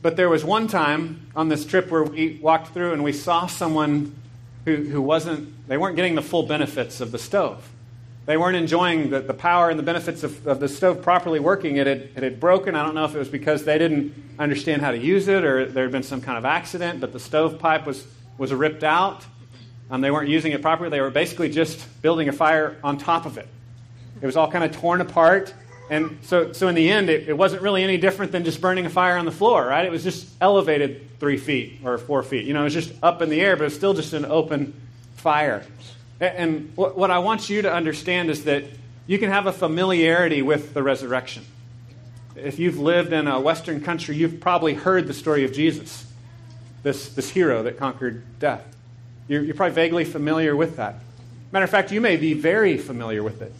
But 0.01 0.17
there 0.17 0.29
was 0.29 0.43
one 0.43 0.67
time 0.67 1.27
on 1.35 1.47
this 1.47 1.65
trip 1.65 1.89
where 1.89 2.03
we 2.03 2.39
walked 2.41 2.73
through 2.73 2.93
and 2.93 3.03
we 3.03 3.13
saw 3.13 3.47
someone 3.47 4.13
who, 4.65 4.75
who 4.75 5.01
wasn't, 5.01 5.67
they 5.67 5.77
weren't 5.77 5.95
getting 5.95 6.15
the 6.15 6.21
full 6.21 6.43
benefits 6.43 6.99
of 6.99 7.11
the 7.11 7.19
stove. 7.19 7.67
They 8.29 8.37
weren't 8.37 8.57
enjoying 8.57 9.09
the, 9.09 9.21
the 9.21 9.33
power 9.33 9.71
and 9.71 9.79
the 9.79 9.83
benefits 9.83 10.21
of, 10.21 10.45
of 10.45 10.59
the 10.59 10.67
stove 10.67 11.01
properly 11.01 11.39
working. 11.39 11.77
It 11.77 11.87
had, 11.87 11.97
it 12.15 12.21
had 12.21 12.39
broken. 12.39 12.75
I 12.75 12.85
don't 12.85 12.93
know 12.93 13.05
if 13.05 13.15
it 13.15 13.17
was 13.17 13.27
because 13.27 13.63
they 13.65 13.79
didn't 13.79 14.13
understand 14.37 14.83
how 14.83 14.91
to 14.91 14.99
use 14.99 15.27
it 15.27 15.43
or 15.43 15.65
there 15.65 15.81
had 15.81 15.91
been 15.91 16.03
some 16.03 16.21
kind 16.21 16.37
of 16.37 16.45
accident, 16.45 17.01
but 17.01 17.11
the 17.11 17.19
stovepipe 17.19 17.87
was, 17.87 18.05
was 18.37 18.53
ripped 18.53 18.83
out. 18.83 19.25
Um, 19.89 20.01
they 20.01 20.11
weren't 20.11 20.29
using 20.29 20.51
it 20.51 20.61
properly. 20.61 20.91
They 20.91 21.01
were 21.01 21.09
basically 21.09 21.49
just 21.49 21.83
building 22.03 22.29
a 22.29 22.31
fire 22.31 22.77
on 22.83 22.99
top 22.99 23.25
of 23.25 23.39
it. 23.39 23.47
It 24.21 24.27
was 24.27 24.37
all 24.37 24.51
kind 24.51 24.63
of 24.63 24.73
torn 24.73 25.01
apart. 25.01 25.51
And 25.89 26.19
so, 26.21 26.51
so 26.51 26.67
in 26.67 26.75
the 26.75 26.87
end, 26.87 27.09
it, 27.09 27.29
it 27.29 27.35
wasn't 27.35 27.63
really 27.63 27.83
any 27.83 27.97
different 27.97 28.31
than 28.31 28.43
just 28.43 28.61
burning 28.61 28.85
a 28.85 28.91
fire 28.91 29.17
on 29.17 29.25
the 29.25 29.31
floor, 29.31 29.65
right? 29.65 29.85
It 29.85 29.91
was 29.91 30.03
just 30.03 30.29
elevated 30.39 31.19
three 31.19 31.37
feet 31.37 31.79
or 31.83 31.97
four 31.97 32.21
feet. 32.21 32.45
You 32.45 32.53
know, 32.53 32.61
it 32.61 32.65
was 32.65 32.75
just 32.75 32.93
up 33.01 33.23
in 33.23 33.29
the 33.29 33.41
air, 33.41 33.55
but 33.55 33.63
it 33.63 33.65
was 33.65 33.75
still 33.75 33.95
just 33.95 34.13
an 34.13 34.25
open 34.25 34.79
fire. 35.15 35.65
And 36.19 36.71
what 36.75 37.11
I 37.11 37.19
want 37.19 37.49
you 37.49 37.61
to 37.61 37.73
understand 37.73 38.29
is 38.29 38.43
that 38.43 38.65
you 39.07 39.17
can 39.17 39.29
have 39.29 39.47
a 39.47 39.53
familiarity 39.53 40.41
with 40.41 40.73
the 40.73 40.83
resurrection. 40.83 41.45
If 42.35 42.59
you've 42.59 42.77
lived 42.77 43.13
in 43.13 43.27
a 43.27 43.39
Western 43.39 43.81
country, 43.81 44.15
you've 44.15 44.39
probably 44.39 44.73
heard 44.73 45.07
the 45.07 45.13
story 45.13 45.45
of 45.45 45.53
Jesus, 45.53 46.05
this, 46.83 47.09
this 47.09 47.29
hero 47.29 47.63
that 47.63 47.77
conquered 47.77 48.23
death. 48.39 48.63
You're, 49.27 49.43
you're 49.43 49.55
probably 49.55 49.75
vaguely 49.75 50.05
familiar 50.05 50.55
with 50.55 50.77
that. 50.77 50.95
Matter 51.51 51.63
of 51.63 51.71
fact, 51.71 51.91
you 51.91 52.01
may 52.01 52.17
be 52.17 52.33
very 52.33 52.77
familiar 52.77 53.23
with 53.23 53.41
it. 53.41 53.53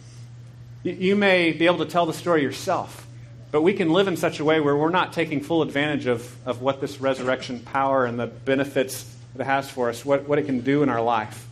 You, 0.82 0.92
you 0.92 1.16
may 1.16 1.52
be 1.52 1.66
able 1.66 1.78
to 1.78 1.86
tell 1.86 2.06
the 2.06 2.12
story 2.12 2.42
yourself. 2.42 3.06
But 3.50 3.62
we 3.62 3.72
can 3.72 3.90
live 3.90 4.06
in 4.06 4.16
such 4.16 4.38
a 4.38 4.44
way 4.44 4.60
where 4.60 4.76
we're 4.76 4.90
not 4.90 5.12
taking 5.12 5.40
full 5.40 5.62
advantage 5.62 6.06
of, 6.06 6.36
of 6.46 6.62
what 6.62 6.80
this 6.80 7.00
resurrection 7.00 7.60
power 7.60 8.04
and 8.04 8.18
the 8.18 8.28
benefits 8.28 9.12
it 9.34 9.42
has 9.42 9.68
for 9.68 9.88
us, 9.88 10.04
what, 10.04 10.28
what 10.28 10.38
it 10.38 10.46
can 10.46 10.60
do 10.60 10.82
in 10.82 10.88
our 10.88 11.02
life. 11.02 11.48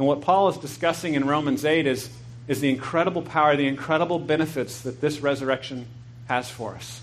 And 0.00 0.06
what 0.06 0.22
Paul 0.22 0.48
is 0.48 0.56
discussing 0.56 1.12
in 1.12 1.26
Romans 1.26 1.62
8 1.62 1.86
is, 1.86 2.08
is 2.48 2.62
the 2.62 2.70
incredible 2.70 3.20
power, 3.20 3.54
the 3.54 3.68
incredible 3.68 4.18
benefits 4.18 4.80
that 4.80 5.02
this 5.02 5.20
resurrection 5.20 5.86
has 6.26 6.50
for 6.50 6.74
us. 6.74 7.02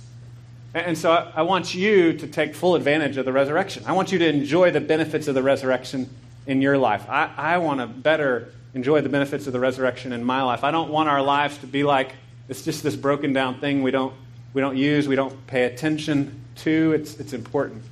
And 0.74 0.98
so 0.98 1.12
I, 1.12 1.44
want 1.44 1.76
you 1.76 2.14
to 2.14 2.26
take 2.26 2.56
full 2.56 2.74
advantage 2.74 3.18
of 3.18 3.26
the 3.26 3.32
resurrection. 3.32 3.84
I 3.86 3.92
want 3.92 4.12
you 4.12 4.18
to 4.18 4.28
enjoy 4.28 4.72
the 4.72 4.82
benefits 4.82 5.28
of 5.28 5.36
the 5.36 5.44
resurrection 5.44 6.10
in 6.48 6.60
your 6.60 6.80
life. 6.80 7.08
I, 7.08 7.32
I 7.38 7.58
want 7.60 7.82
to 7.82 7.86
better 7.86 8.52
enjoy 8.74 9.02
the 9.02 9.10
benefits 9.10 9.46
of 9.46 9.54
the 9.54 9.60
resurrection 9.60 10.12
in 10.12 10.24
my 10.24 10.42
life. 10.42 10.64
I 10.64 10.72
don't 10.72 10.90
want 10.90 11.08
our 11.08 11.22
lives 11.22 11.60
to 11.60 11.68
be 11.68 11.84
like 11.84 12.16
it's 12.50 12.64
just 12.64 12.82
this 12.82 12.96
broken 12.96 13.32
down 13.32 13.60
thing 13.60 13.84
we 13.84 13.92
don't, 13.92 14.16
we 14.56 14.62
don't 14.62 14.76
use, 14.76 15.08
we 15.08 15.16
don't 15.16 15.46
pay 15.46 15.66
attention 15.66 16.42
to. 16.64 16.94
It's, 16.94 17.20
it's 17.20 17.34
important. 17.34 17.84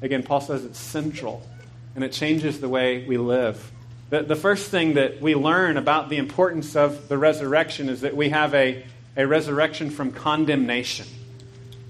Again, 0.00 0.22
Paul 0.22 0.40
says 0.40 0.64
it's 0.64 0.78
central, 0.78 1.46
and 1.94 2.02
it 2.02 2.12
changes 2.12 2.62
the 2.62 2.68
way 2.70 3.06
we 3.06 3.18
live. 3.18 3.72
The, 4.14 4.22
the 4.22 4.36
first 4.36 4.70
thing 4.70 4.94
that 4.94 5.20
we 5.20 5.34
learn 5.34 5.76
about 5.76 6.08
the 6.08 6.18
importance 6.18 6.76
of 6.76 7.08
the 7.08 7.18
resurrection 7.18 7.88
is 7.88 8.02
that 8.02 8.14
we 8.14 8.28
have 8.28 8.54
a, 8.54 8.84
a 9.16 9.26
resurrection 9.26 9.90
from 9.90 10.12
condemnation. 10.12 11.04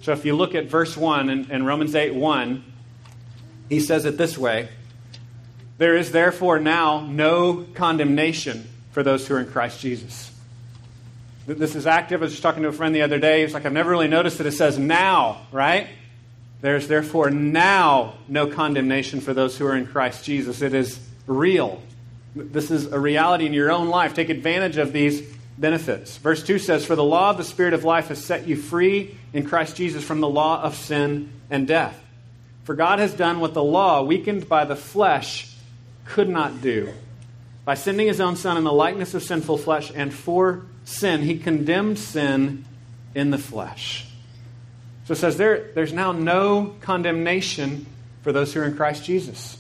So 0.00 0.12
if 0.12 0.24
you 0.24 0.34
look 0.34 0.54
at 0.54 0.64
verse 0.64 0.96
1 0.96 1.28
in, 1.28 1.50
in 1.50 1.66
Romans 1.66 1.94
8 1.94 2.14
1, 2.14 2.64
he 3.68 3.78
says 3.78 4.06
it 4.06 4.16
this 4.16 4.38
way 4.38 4.70
There 5.76 5.98
is 5.98 6.12
therefore 6.12 6.58
now 6.58 7.00
no 7.00 7.66
condemnation 7.74 8.70
for 8.92 9.02
those 9.02 9.28
who 9.28 9.34
are 9.34 9.40
in 9.40 9.50
Christ 9.50 9.80
Jesus. 9.80 10.32
This 11.46 11.74
is 11.74 11.86
active. 11.86 12.22
I 12.22 12.24
was 12.24 12.32
just 12.32 12.42
talking 12.42 12.62
to 12.62 12.70
a 12.70 12.72
friend 12.72 12.94
the 12.94 13.02
other 13.02 13.18
day. 13.18 13.42
He's 13.42 13.52
like, 13.52 13.66
I've 13.66 13.72
never 13.74 13.90
really 13.90 14.08
noticed 14.08 14.38
that 14.38 14.46
it 14.46 14.52
says 14.52 14.78
now, 14.78 15.42
right? 15.52 15.88
There's 16.62 16.88
therefore 16.88 17.28
now 17.28 18.14
no 18.28 18.46
condemnation 18.46 19.20
for 19.20 19.34
those 19.34 19.58
who 19.58 19.66
are 19.66 19.76
in 19.76 19.86
Christ 19.86 20.24
Jesus. 20.24 20.62
It 20.62 20.72
is 20.72 20.98
real. 21.26 21.82
This 22.34 22.70
is 22.70 22.86
a 22.86 22.98
reality 22.98 23.46
in 23.46 23.52
your 23.52 23.70
own 23.70 23.88
life. 23.88 24.14
Take 24.14 24.28
advantage 24.28 24.76
of 24.76 24.92
these 24.92 25.22
benefits. 25.56 26.16
Verse 26.16 26.42
2 26.42 26.58
says, 26.58 26.84
For 26.84 26.96
the 26.96 27.04
law 27.04 27.30
of 27.30 27.36
the 27.36 27.44
Spirit 27.44 27.74
of 27.74 27.84
life 27.84 28.08
has 28.08 28.22
set 28.22 28.46
you 28.46 28.56
free 28.56 29.16
in 29.32 29.46
Christ 29.46 29.76
Jesus 29.76 30.04
from 30.04 30.20
the 30.20 30.28
law 30.28 30.62
of 30.62 30.74
sin 30.74 31.30
and 31.50 31.66
death. 31.66 32.00
For 32.64 32.74
God 32.74 32.98
has 32.98 33.14
done 33.14 33.40
what 33.40 33.54
the 33.54 33.62
law, 33.62 34.02
weakened 34.02 34.48
by 34.48 34.64
the 34.64 34.76
flesh, 34.76 35.54
could 36.06 36.28
not 36.28 36.60
do. 36.60 36.92
By 37.64 37.74
sending 37.74 38.06
his 38.06 38.20
own 38.20 38.36
Son 38.36 38.56
in 38.56 38.64
the 38.64 38.72
likeness 38.72 39.14
of 39.14 39.22
sinful 39.22 39.58
flesh 39.58 39.92
and 39.94 40.12
for 40.12 40.62
sin, 40.84 41.22
he 41.22 41.38
condemned 41.38 41.98
sin 41.98 42.64
in 43.14 43.30
the 43.30 43.38
flesh. 43.38 44.06
So 45.06 45.12
it 45.12 45.16
says 45.16 45.36
there, 45.36 45.70
there's 45.74 45.92
now 45.92 46.12
no 46.12 46.74
condemnation 46.80 47.86
for 48.22 48.32
those 48.32 48.52
who 48.52 48.60
are 48.60 48.64
in 48.64 48.76
Christ 48.76 49.04
Jesus. 49.04 49.58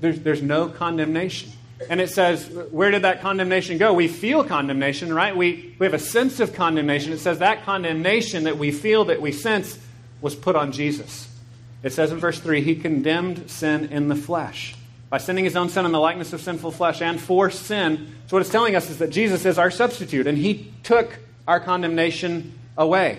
There's, 0.00 0.20
there's 0.20 0.42
no 0.42 0.68
condemnation. 0.68 1.52
And 1.88 2.00
it 2.00 2.10
says, 2.10 2.48
where 2.48 2.90
did 2.90 3.02
that 3.02 3.20
condemnation 3.20 3.78
go? 3.78 3.92
We 3.92 4.08
feel 4.08 4.44
condemnation, 4.44 5.12
right? 5.12 5.36
We, 5.36 5.74
we 5.78 5.86
have 5.86 5.94
a 5.94 5.98
sense 5.98 6.40
of 6.40 6.54
condemnation. 6.54 7.12
It 7.12 7.18
says 7.18 7.38
that 7.38 7.64
condemnation 7.64 8.44
that 8.44 8.58
we 8.58 8.70
feel, 8.70 9.06
that 9.06 9.20
we 9.20 9.32
sense, 9.32 9.78
was 10.20 10.34
put 10.34 10.56
on 10.56 10.72
Jesus. 10.72 11.28
It 11.82 11.92
says 11.92 12.12
in 12.12 12.18
verse 12.18 12.38
3, 12.38 12.62
He 12.62 12.76
condemned 12.76 13.50
sin 13.50 13.86
in 13.86 14.08
the 14.08 14.14
flesh 14.14 14.76
by 15.10 15.18
sending 15.18 15.44
his 15.44 15.56
own 15.56 15.68
son 15.68 15.84
in 15.84 15.92
the 15.92 16.00
likeness 16.00 16.32
of 16.32 16.40
sinful 16.40 16.70
flesh 16.70 17.02
and 17.02 17.20
for 17.20 17.50
sin. 17.50 18.14
So, 18.28 18.36
what 18.36 18.40
it's 18.40 18.50
telling 18.50 18.74
us 18.74 18.88
is 18.88 18.96
that 18.98 19.10
Jesus 19.10 19.44
is 19.44 19.58
our 19.58 19.70
substitute, 19.70 20.26
and 20.26 20.38
he 20.38 20.72
took 20.84 21.18
our 21.46 21.60
condemnation 21.60 22.58
away. 22.78 23.18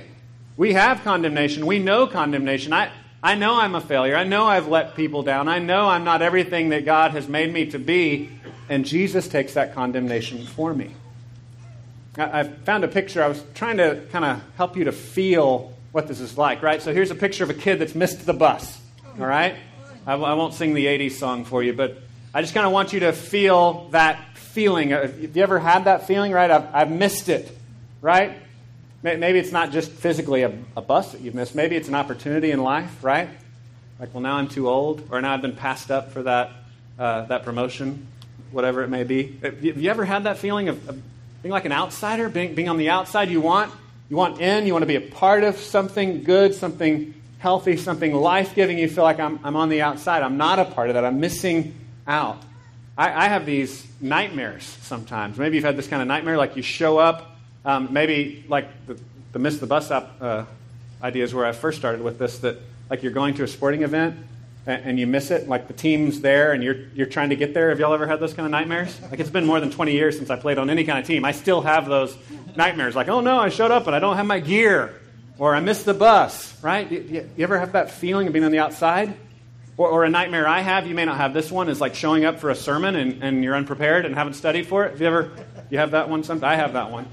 We 0.58 0.74
have 0.74 1.03
condemnation. 1.03 1.65
We 1.65 1.79
know 1.79 2.08
condemnation. 2.08 2.74
I, 2.74 2.91
I 3.22 3.36
know 3.36 3.60
I'm 3.60 3.75
a 3.75 3.82
failure. 3.82 4.15
I 4.15 4.24
know 4.24 4.46
I've 4.46 4.67
let 4.67 4.96
people 4.96 5.24
down. 5.24 5.48
I 5.48 5.60
know 5.60 5.88
I'm 5.88 6.03
not 6.03 6.22
everything 6.22 6.70
that 6.70 6.84
God 6.84 7.12
has 7.12 7.27
made 7.27 7.53
me 7.53 7.67
to 7.67 7.79
be, 7.79 8.29
and 8.70 8.86
Jesus 8.86 9.27
takes 9.27 9.53
that 9.53 9.74
condemnation 9.74 10.46
for 10.46 10.74
me. 10.74 10.96
I, 12.17 12.43
found 12.43 12.84
a 12.84 12.88
picture. 12.88 13.24
I 13.24 13.27
was 13.27 13.43
trying 13.55 13.77
to 13.77 14.03
kind 14.12 14.24
of 14.24 14.41
help 14.55 14.77
you 14.77 14.84
to 14.84 14.91
feel 14.91 15.74
what 15.91 16.08
this 16.08 16.20
is 16.20 16.38
like, 16.38 16.62
right? 16.62 16.82
So, 16.82 16.93
here's 16.93 17.12
a 17.12 17.15
picture 17.15 17.43
of 17.43 17.50
a 17.50 17.55
kid 17.55 17.79
that's 17.79 17.96
missed 17.96 18.25
the 18.25 18.34
bus, 18.34 18.79
all 19.20 19.25
right? 19.25 19.55
I, 20.05 20.13
I 20.13 20.34
won't 20.34 20.53
sing 20.53 20.74
the 20.74 20.86
80s 20.86 21.13
song 21.13 21.46
for 21.46 21.63
you, 21.63 21.74
but 21.74 21.98
I 22.34 22.41
just 22.41 22.53
kind 22.53 22.65
of 22.65 22.72
want 22.72 22.93
you 22.93 23.01
to 23.01 23.13
feel 23.13 23.89
that 23.89 24.38
feeling. 24.38 24.89
Have 24.89 25.36
you 25.36 25.41
ever 25.41 25.58
had 25.58 25.86
that 25.86 26.05
feeling, 26.05 26.32
right? 26.32 26.51
I've, 26.51 26.75
I've 26.75 26.91
missed 26.91 27.29
it, 27.29 27.55
right? 28.01 28.38
Maybe 29.01 29.38
it's 29.38 29.51
not 29.51 29.72
just 29.72 29.91
physically 29.91 30.43
a, 30.43 30.53
a 30.77 30.82
bus 30.82 31.12
that 31.12 31.22
you've 31.22 31.36
missed. 31.36 31.55
Maybe 31.55 31.75
it's 31.75 31.89
an 31.89 31.96
opportunity 31.96 32.51
in 32.51 32.62
life, 32.62 33.03
right? 33.03 33.27
Like, 34.00 34.13
well, 34.13 34.22
now 34.22 34.38
I'm 34.38 34.48
too 34.48 34.70
old, 34.70 35.08
or 35.12 35.22
now 35.22 35.34
I've 35.34 35.41
been 35.41 35.55
passed 35.55 35.91
up 35.91 36.12
for 36.12 36.24
that, 36.24 36.51
uh, 36.98 37.25
that 37.25 37.43
promotion, 37.43 38.08
whatever 38.53 38.83
it 38.83 38.89
may 38.89 39.03
be. 39.03 39.38
Have 39.41 39.63
you 39.63 39.89
ever 39.89 40.05
had 40.05 40.24
that 40.25 40.38
feeling 40.38 40.69
of, 40.69 40.88
of 40.88 41.01
being 41.41 41.51
like 41.51 41.65
an 41.65 41.72
outsider, 41.72 42.29
being, 42.29 42.55
being 42.55 42.69
on 42.69 42.77
the 42.77 42.89
outside? 42.89 43.29
You 43.29 43.41
want, 43.41 43.74
you 44.10 44.15
want 44.15 44.39
in, 44.39 44.65
you 44.65 44.74
want 44.74 44.83
to 44.83 44.88
be 44.88 44.95
a 44.95 45.01
part 45.01 45.43
of 45.43 45.57
something 45.57 46.24
good, 46.24 46.53
something 46.53 47.13
healthy, 47.39 47.75
something 47.75 48.13
life 48.13 48.55
giving, 48.55 48.77
you 48.77 48.88
feel 48.88 49.03
like 49.03 49.19
I'm, 49.19 49.38
I'm 49.43 49.57
on 49.57 49.67
the 49.67 49.81
outside. 49.81 50.24
I'm 50.24 50.38
not 50.38 50.60
a 50.60 50.65
part 50.65 50.89
of 50.89 50.93
that. 50.93 51.03
I'm 51.03 51.19
missing 51.19 51.75
out. 52.07 52.41
I, 52.98 53.25
I 53.25 53.27
have 53.27 53.45
these 53.45 53.86
nightmares 54.00 54.63
sometimes. 54.63 55.38
Maybe 55.38 55.57
you've 55.57 55.65
had 55.65 55.75
this 55.75 55.88
kind 55.88 56.01
of 56.01 56.07
nightmare, 56.07 56.38
like 56.38 56.55
you 56.55 56.62
show 56.62 57.00
up, 57.00 57.36
um, 57.65 57.91
maybe 57.91 58.45
like 58.48 58.67
the, 58.88 58.98
the 59.33 59.39
miss 59.39 59.57
the 59.57 59.67
bus 59.67 59.88
stop 59.88 60.15
uh, 60.22 60.45
idea 61.01 61.24
is 61.25 61.33
where 61.33 61.45
I 61.45 61.51
first 61.51 61.79
started 61.79 62.01
with 62.01 62.17
this, 62.17 62.39
that 62.39 62.60
like 62.89 63.03
you're 63.03 63.12
going 63.12 63.33
to 63.36 63.43
a 63.43 63.48
sporting 63.48 63.81
event 63.81 64.15
and, 64.65 65.00
you 65.00 65.08
miss 65.08 65.32
it, 65.32 65.48
like 65.48 65.67
the 65.67 65.74
team's 65.74 66.22
there 66.22 66.53
and 66.53 66.63
you're, 66.63 66.88
you're 66.96 67.08
trying 67.08 67.29
to 67.29 67.36
get 67.36 67.53
there. 67.53 67.70
Have 67.70 67.79
y'all 67.79 67.93
ever 67.93 68.08
had 68.08 68.20
those 68.20 68.34
kind 68.34 68.46
of 68.46 68.51
nightmares? 68.51 68.98
Like 69.10 69.20
it's 69.20 69.29
been 69.29 69.46
more 69.46 69.60
than 69.60 69.72
20 69.72 69.91
years 69.91 70.17
since 70.17 70.29
I 70.29 70.38
played 70.38 70.58
on 70.58 70.70
any 70.70 70.86
kind 70.86 71.00
of 71.00 71.05
team. 71.05 71.25
I 71.25 71.34
still 71.34 71.62
have 71.62 71.86
those 71.86 72.15
nightmares, 72.55 72.96
like, 72.96 73.10
oh 73.10 73.20
no, 73.20 73.39
I 73.39 73.50
showed 73.50 73.72
up 73.72 73.88
and 73.88 73.96
I 73.96 74.00
don't 74.00 74.15
have 74.15 74.25
my 74.25 74.39
gear 74.39 75.00
or 75.38 75.55
I 75.55 75.60
missed 75.60 75.86
the 75.86 75.93
bus, 75.93 76.62
right? 76.63 76.89
You, 76.89 77.29
you, 77.36 77.43
ever 77.43 77.60
have 77.60 77.74
that 77.74 77.91
feeling 77.91 78.27
of 78.27 78.34
being 78.34 78.46
on 78.46 78.51
the 78.51 78.60
outside? 78.60 79.15
Or, 79.75 79.89
or, 79.89 80.03
a 80.03 80.10
nightmare 80.10 80.48
I 80.48 80.62
have, 80.62 80.86
you 80.86 80.93
may 80.93 81.03
not 81.03 81.17
have 81.17 81.34
this 81.34 81.51
one, 81.51 81.67
is 81.67 81.82
like 81.82 81.96
showing 81.96 82.25
up 82.25 82.39
for 82.39 82.51
a 82.51 82.55
sermon 82.55 82.96
and, 82.96 83.24
and 83.24 83.43
you're 83.43 83.55
unprepared 83.55 84.05
and 84.05 84.13
haven't 84.13 84.36
studied 84.36 84.67
for 84.67 84.86
it. 84.86 84.91
Have 84.91 85.01
you 85.01 85.08
ever, 85.08 85.32
you 85.74 85.80
have 85.80 85.92
that 85.92 86.10
one? 86.10 86.24
Sometimes 86.24 86.44
I 86.44 86.56
have 86.56 86.74
that 86.74 86.92
one. 86.92 87.08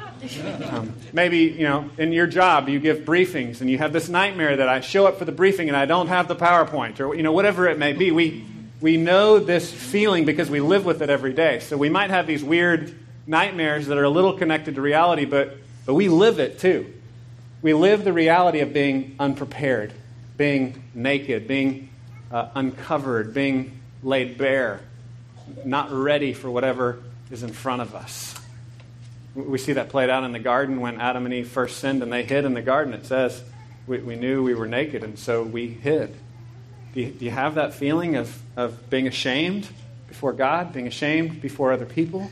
Um, 0.71 0.95
maybe, 1.13 1.39
you 1.39 1.65
know, 1.65 1.91
in 1.99 2.13
your 2.13 2.27
job, 2.27 2.69
you 2.69 2.79
give 2.79 2.99
briefings 2.99 3.61
and 3.61 3.69
you 3.69 3.79
have 3.79 3.93
this 3.93 4.09
nightmare 4.09 4.57
that 4.57 4.69
I 4.69 4.81
show 4.81 5.07
up 5.07 5.19
for 5.19 5.25
the 5.25 5.33
briefing 5.33 5.69
and 5.69 5.77
I 5.77 5.87
don't 5.87 6.07
have 6.07 6.29
the 6.29 6.37
PowerPoint 6.37 7.01
or, 7.01 7.15
you 7.15 7.23
know, 7.23 7.33
whatever 7.33 7.67
it 7.67 7.79
may 7.79 7.93
be. 7.93 8.11
We, 8.11 8.45
we 8.81 8.97
know 8.97 9.39
this 9.39 9.73
feeling 9.73 10.25
because 10.25 10.49
we 10.49 10.61
live 10.61 10.85
with 10.85 11.03
it 11.03 11.11
every 11.11 11.33
day. 11.33 11.61
So 11.61 11.77
we 11.77 11.89
might 11.89 12.11
have 12.11 12.27
these 12.27 12.45
weird 12.45 12.95
nightmares 13.27 13.89
that 13.89 13.99
are 13.99 14.05
a 14.05 14.11
little 14.11 14.35
connected 14.35 14.77
to 14.77 14.81
reality, 14.81 15.25
but, 15.25 15.57
but 15.87 15.95
we 15.95 16.09
live 16.09 16.39
it 16.39 16.59
too 16.59 16.95
we 17.63 17.75
live 17.75 18.05
the 18.05 18.13
reality 18.13 18.61
of 18.61 18.73
being 18.73 19.17
unprepared, 19.19 19.93
being 20.37 20.83
naked, 20.95 21.47
being 21.47 21.91
uh, 22.33 22.49
uncovered, 22.55 23.35
being 23.35 23.81
laid 24.03 24.39
bare, 24.39 24.81
not 25.65 25.93
ready 25.93 26.33
for 26.33 26.51
whatever 26.51 27.03
is 27.31 27.43
in 27.43 27.53
front 27.53 27.83
of 27.83 27.95
us. 27.95 28.40
We 29.35 29.59
see 29.59 29.75
that 29.75 29.89
played 29.89 30.11
out 30.11 30.25
in 30.25 30.33
the 30.33 30.39
garden 30.39 30.81
when 30.81 31.01
Adam 31.01 31.25
and 31.25 31.33
Eve 31.33 31.49
first 31.49 31.79
sinned 31.79 32.03
and 32.03 32.13
they 32.13 32.25
hid 32.25 32.45
in 32.45 32.55
the 32.55 32.63
garden. 32.63 32.95
It 32.95 33.07
says 33.07 33.43
we, 33.87 33.99
we 33.99 34.17
knew 34.17 34.43
we 34.43 34.55
were 34.55 34.67
naked 34.67 35.05
and 35.05 35.19
so 35.19 35.43
we 35.43 35.69
hid. 35.69 36.15
Do 36.95 37.01
you, 37.01 37.11
do 37.11 37.25
you 37.25 37.31
have 37.31 37.55
that 37.55 37.73
feeling 37.75 38.17
of, 38.17 38.41
of 38.57 38.91
being 38.91 39.07
ashamed 39.07 39.69
before 40.09 40.33
God, 40.33 40.73
being 40.73 40.89
ashamed 40.89 41.41
before 41.41 41.73
other 41.73 41.87
people? 41.87 42.31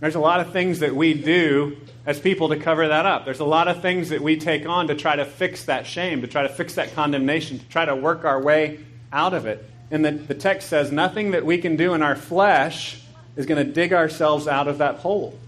There's 0.00 0.14
a 0.16 0.20
lot 0.20 0.40
of 0.40 0.52
things 0.52 0.80
that 0.80 0.94
we 0.94 1.14
do 1.14 1.76
as 2.04 2.18
people 2.18 2.48
to 2.48 2.56
cover 2.56 2.88
that 2.88 3.06
up. 3.06 3.24
There's 3.24 3.40
a 3.40 3.44
lot 3.44 3.68
of 3.68 3.80
things 3.80 4.08
that 4.08 4.20
we 4.20 4.36
take 4.36 4.66
on 4.66 4.88
to 4.88 4.96
try 4.96 5.16
to 5.16 5.24
fix 5.24 5.66
that 5.66 5.86
shame, 5.86 6.22
to 6.22 6.26
try 6.26 6.42
to 6.42 6.48
fix 6.48 6.74
that 6.74 6.94
condemnation, 6.94 7.60
to 7.60 7.68
try 7.68 7.84
to 7.84 7.94
work 7.94 8.24
our 8.24 8.42
way 8.42 8.80
out 9.12 9.32
of 9.32 9.46
it. 9.46 9.64
And 9.90 10.04
the, 10.04 10.10
the 10.10 10.34
text 10.34 10.68
says 10.68 10.90
nothing 10.90 11.30
that 11.30 11.46
we 11.46 11.58
can 11.58 11.76
do 11.76 11.94
in 11.94 12.02
our 12.02 12.16
flesh 12.16 13.00
is 13.36 13.46
going 13.46 13.64
to 13.64 13.72
dig 13.72 13.92
ourselves 13.92 14.48
out 14.48 14.66
of 14.66 14.78
that 14.78 14.96
hole. 14.96 15.38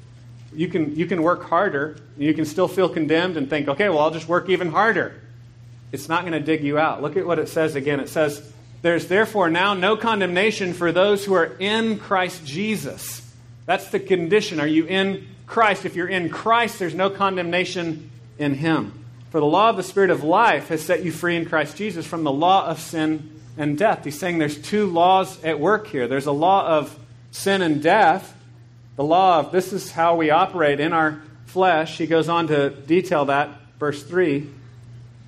You 0.54 0.68
can, 0.68 0.96
you 0.96 1.06
can 1.06 1.22
work 1.22 1.44
harder, 1.44 1.96
you 2.16 2.34
can 2.34 2.44
still 2.44 2.68
feel 2.68 2.88
condemned 2.88 3.36
and 3.36 3.50
think, 3.50 3.68
okay, 3.68 3.88
well, 3.88 4.00
I'll 4.00 4.10
just 4.10 4.28
work 4.28 4.48
even 4.48 4.70
harder. 4.70 5.20
It's 5.92 6.08
not 6.08 6.22
going 6.22 6.32
to 6.32 6.40
dig 6.40 6.64
you 6.64 6.78
out. 6.78 7.02
Look 7.02 7.16
at 7.16 7.26
what 7.26 7.38
it 7.38 7.48
says 7.48 7.74
again. 7.74 8.00
It 8.00 8.08
says, 8.08 8.52
There's 8.82 9.06
therefore 9.06 9.50
now 9.50 9.74
no 9.74 9.96
condemnation 9.96 10.72
for 10.72 10.92
those 10.92 11.24
who 11.24 11.34
are 11.34 11.56
in 11.58 11.98
Christ 11.98 12.44
Jesus. 12.44 13.20
That's 13.66 13.88
the 13.90 14.00
condition. 14.00 14.60
Are 14.60 14.66
you 14.66 14.86
in 14.86 15.26
Christ. 15.46 15.84
If 15.84 15.94
you're 15.94 16.08
in 16.08 16.30
Christ, 16.30 16.78
there's 16.78 16.94
no 16.94 17.10
condemnation 17.10 18.10
in 18.38 18.54
him. 18.54 19.04
For 19.30 19.40
the 19.40 19.46
law 19.46 19.70
of 19.70 19.76
the 19.76 19.82
Spirit 19.82 20.10
of 20.10 20.22
life 20.22 20.68
has 20.68 20.82
set 20.82 21.04
you 21.04 21.12
free 21.12 21.36
in 21.36 21.44
Christ 21.44 21.76
Jesus 21.76 22.06
from 22.06 22.24
the 22.24 22.32
law 22.32 22.66
of 22.66 22.80
sin 22.80 23.40
and 23.56 23.76
death. 23.76 24.04
He's 24.04 24.18
saying 24.18 24.38
there's 24.38 24.60
two 24.60 24.86
laws 24.86 25.42
at 25.44 25.60
work 25.60 25.86
here 25.88 26.08
there's 26.08 26.26
a 26.26 26.32
law 26.32 26.66
of 26.66 26.98
sin 27.30 27.62
and 27.62 27.82
death, 27.82 28.36
the 28.96 29.04
law 29.04 29.40
of 29.40 29.52
this 29.52 29.72
is 29.72 29.90
how 29.90 30.16
we 30.16 30.30
operate 30.30 30.80
in 30.80 30.92
our 30.92 31.20
flesh. 31.46 31.98
He 31.98 32.06
goes 32.06 32.28
on 32.28 32.48
to 32.48 32.70
detail 32.70 33.26
that, 33.26 33.50
verse 33.78 34.02
3. 34.02 34.48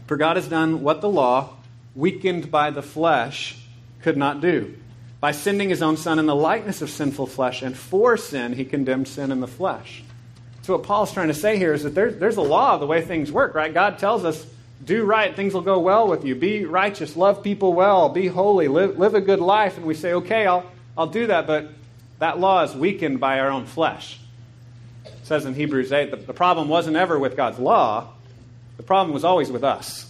For 0.07 0.17
God 0.17 0.37
has 0.37 0.47
done 0.47 0.83
what 0.83 1.01
the 1.01 1.09
law, 1.09 1.57
weakened 1.95 2.51
by 2.51 2.71
the 2.71 2.83
flesh, 2.83 3.59
could 4.03 4.17
not 4.17 4.41
do. 4.41 4.77
By 5.19 5.33
sending 5.33 5.69
his 5.69 5.83
own 5.83 5.97
Son 5.97 6.19
in 6.19 6.27
the 6.27 6.35
likeness 6.35 6.83
of 6.83 6.91
sinful 6.91 7.27
flesh, 7.27 7.63
and 7.63 7.77
for 7.77 8.17
sin, 8.17 8.53
he 8.53 8.65
condemned 8.65 9.09
sin 9.09 9.33
in 9.33 9.41
the 9.41 9.49
flesh. 9.49 10.05
So, 10.63 10.75
what 10.77 10.85
Paul's 10.85 11.13
trying 11.13 11.29
to 11.29 11.35
say 11.35 11.59
here 11.59 11.73
is 11.73 11.83
that 11.85 11.95
there's, 11.95 12.17
there's 12.19 12.37
a 12.37 12.43
law 12.43 12.75
of 12.75 12.81
the 12.81 12.87
way 12.87 13.03
things 13.03 13.33
work, 13.33 13.55
right? 13.55 13.73
God 13.73 13.99
tells 13.99 14.25
us 14.25 14.47
do 14.85 15.05
right, 15.05 15.35
things 15.35 15.55
will 15.55 15.63
go 15.63 15.79
well 15.79 16.07
with 16.07 16.25
you. 16.25 16.35
Be 16.35 16.65
righteous, 16.65 17.17
love 17.17 17.43
people 17.43 17.73
well, 17.73 18.11
be 18.11 18.27
holy, 18.27 18.69
live, 18.69 18.99
live 18.99 19.15
a 19.15 19.21
good 19.21 19.41
life. 19.41 19.77
And 19.77 19.87
we 19.87 19.95
say, 19.95 20.13
okay, 20.15 20.47
I'll, 20.47 20.71
I'll 20.97 21.07
do 21.07 21.29
that, 21.29 21.47
but 21.47 21.71
that 22.19 22.39
law 22.39 22.63
is 22.63 22.75
weakened 22.75 23.21
by 23.21 23.41
our 23.41 23.51
own 23.51 23.67
flesh. 23.67 24.19
It 25.05 25.13
says 25.25 25.45
in 25.45 25.55
Hebrews 25.55 25.93
8 25.93 26.11
the, 26.11 26.17
the 26.17 26.35
problem 26.35 26.69
wasn't 26.69 26.97
ever 26.97 27.19
with 27.19 27.37
God's 27.37 27.59
law, 27.59 28.09
the 28.77 28.83
problem 28.83 29.13
was 29.15 29.25
always 29.25 29.51
with 29.51 29.65
us. 29.65 30.05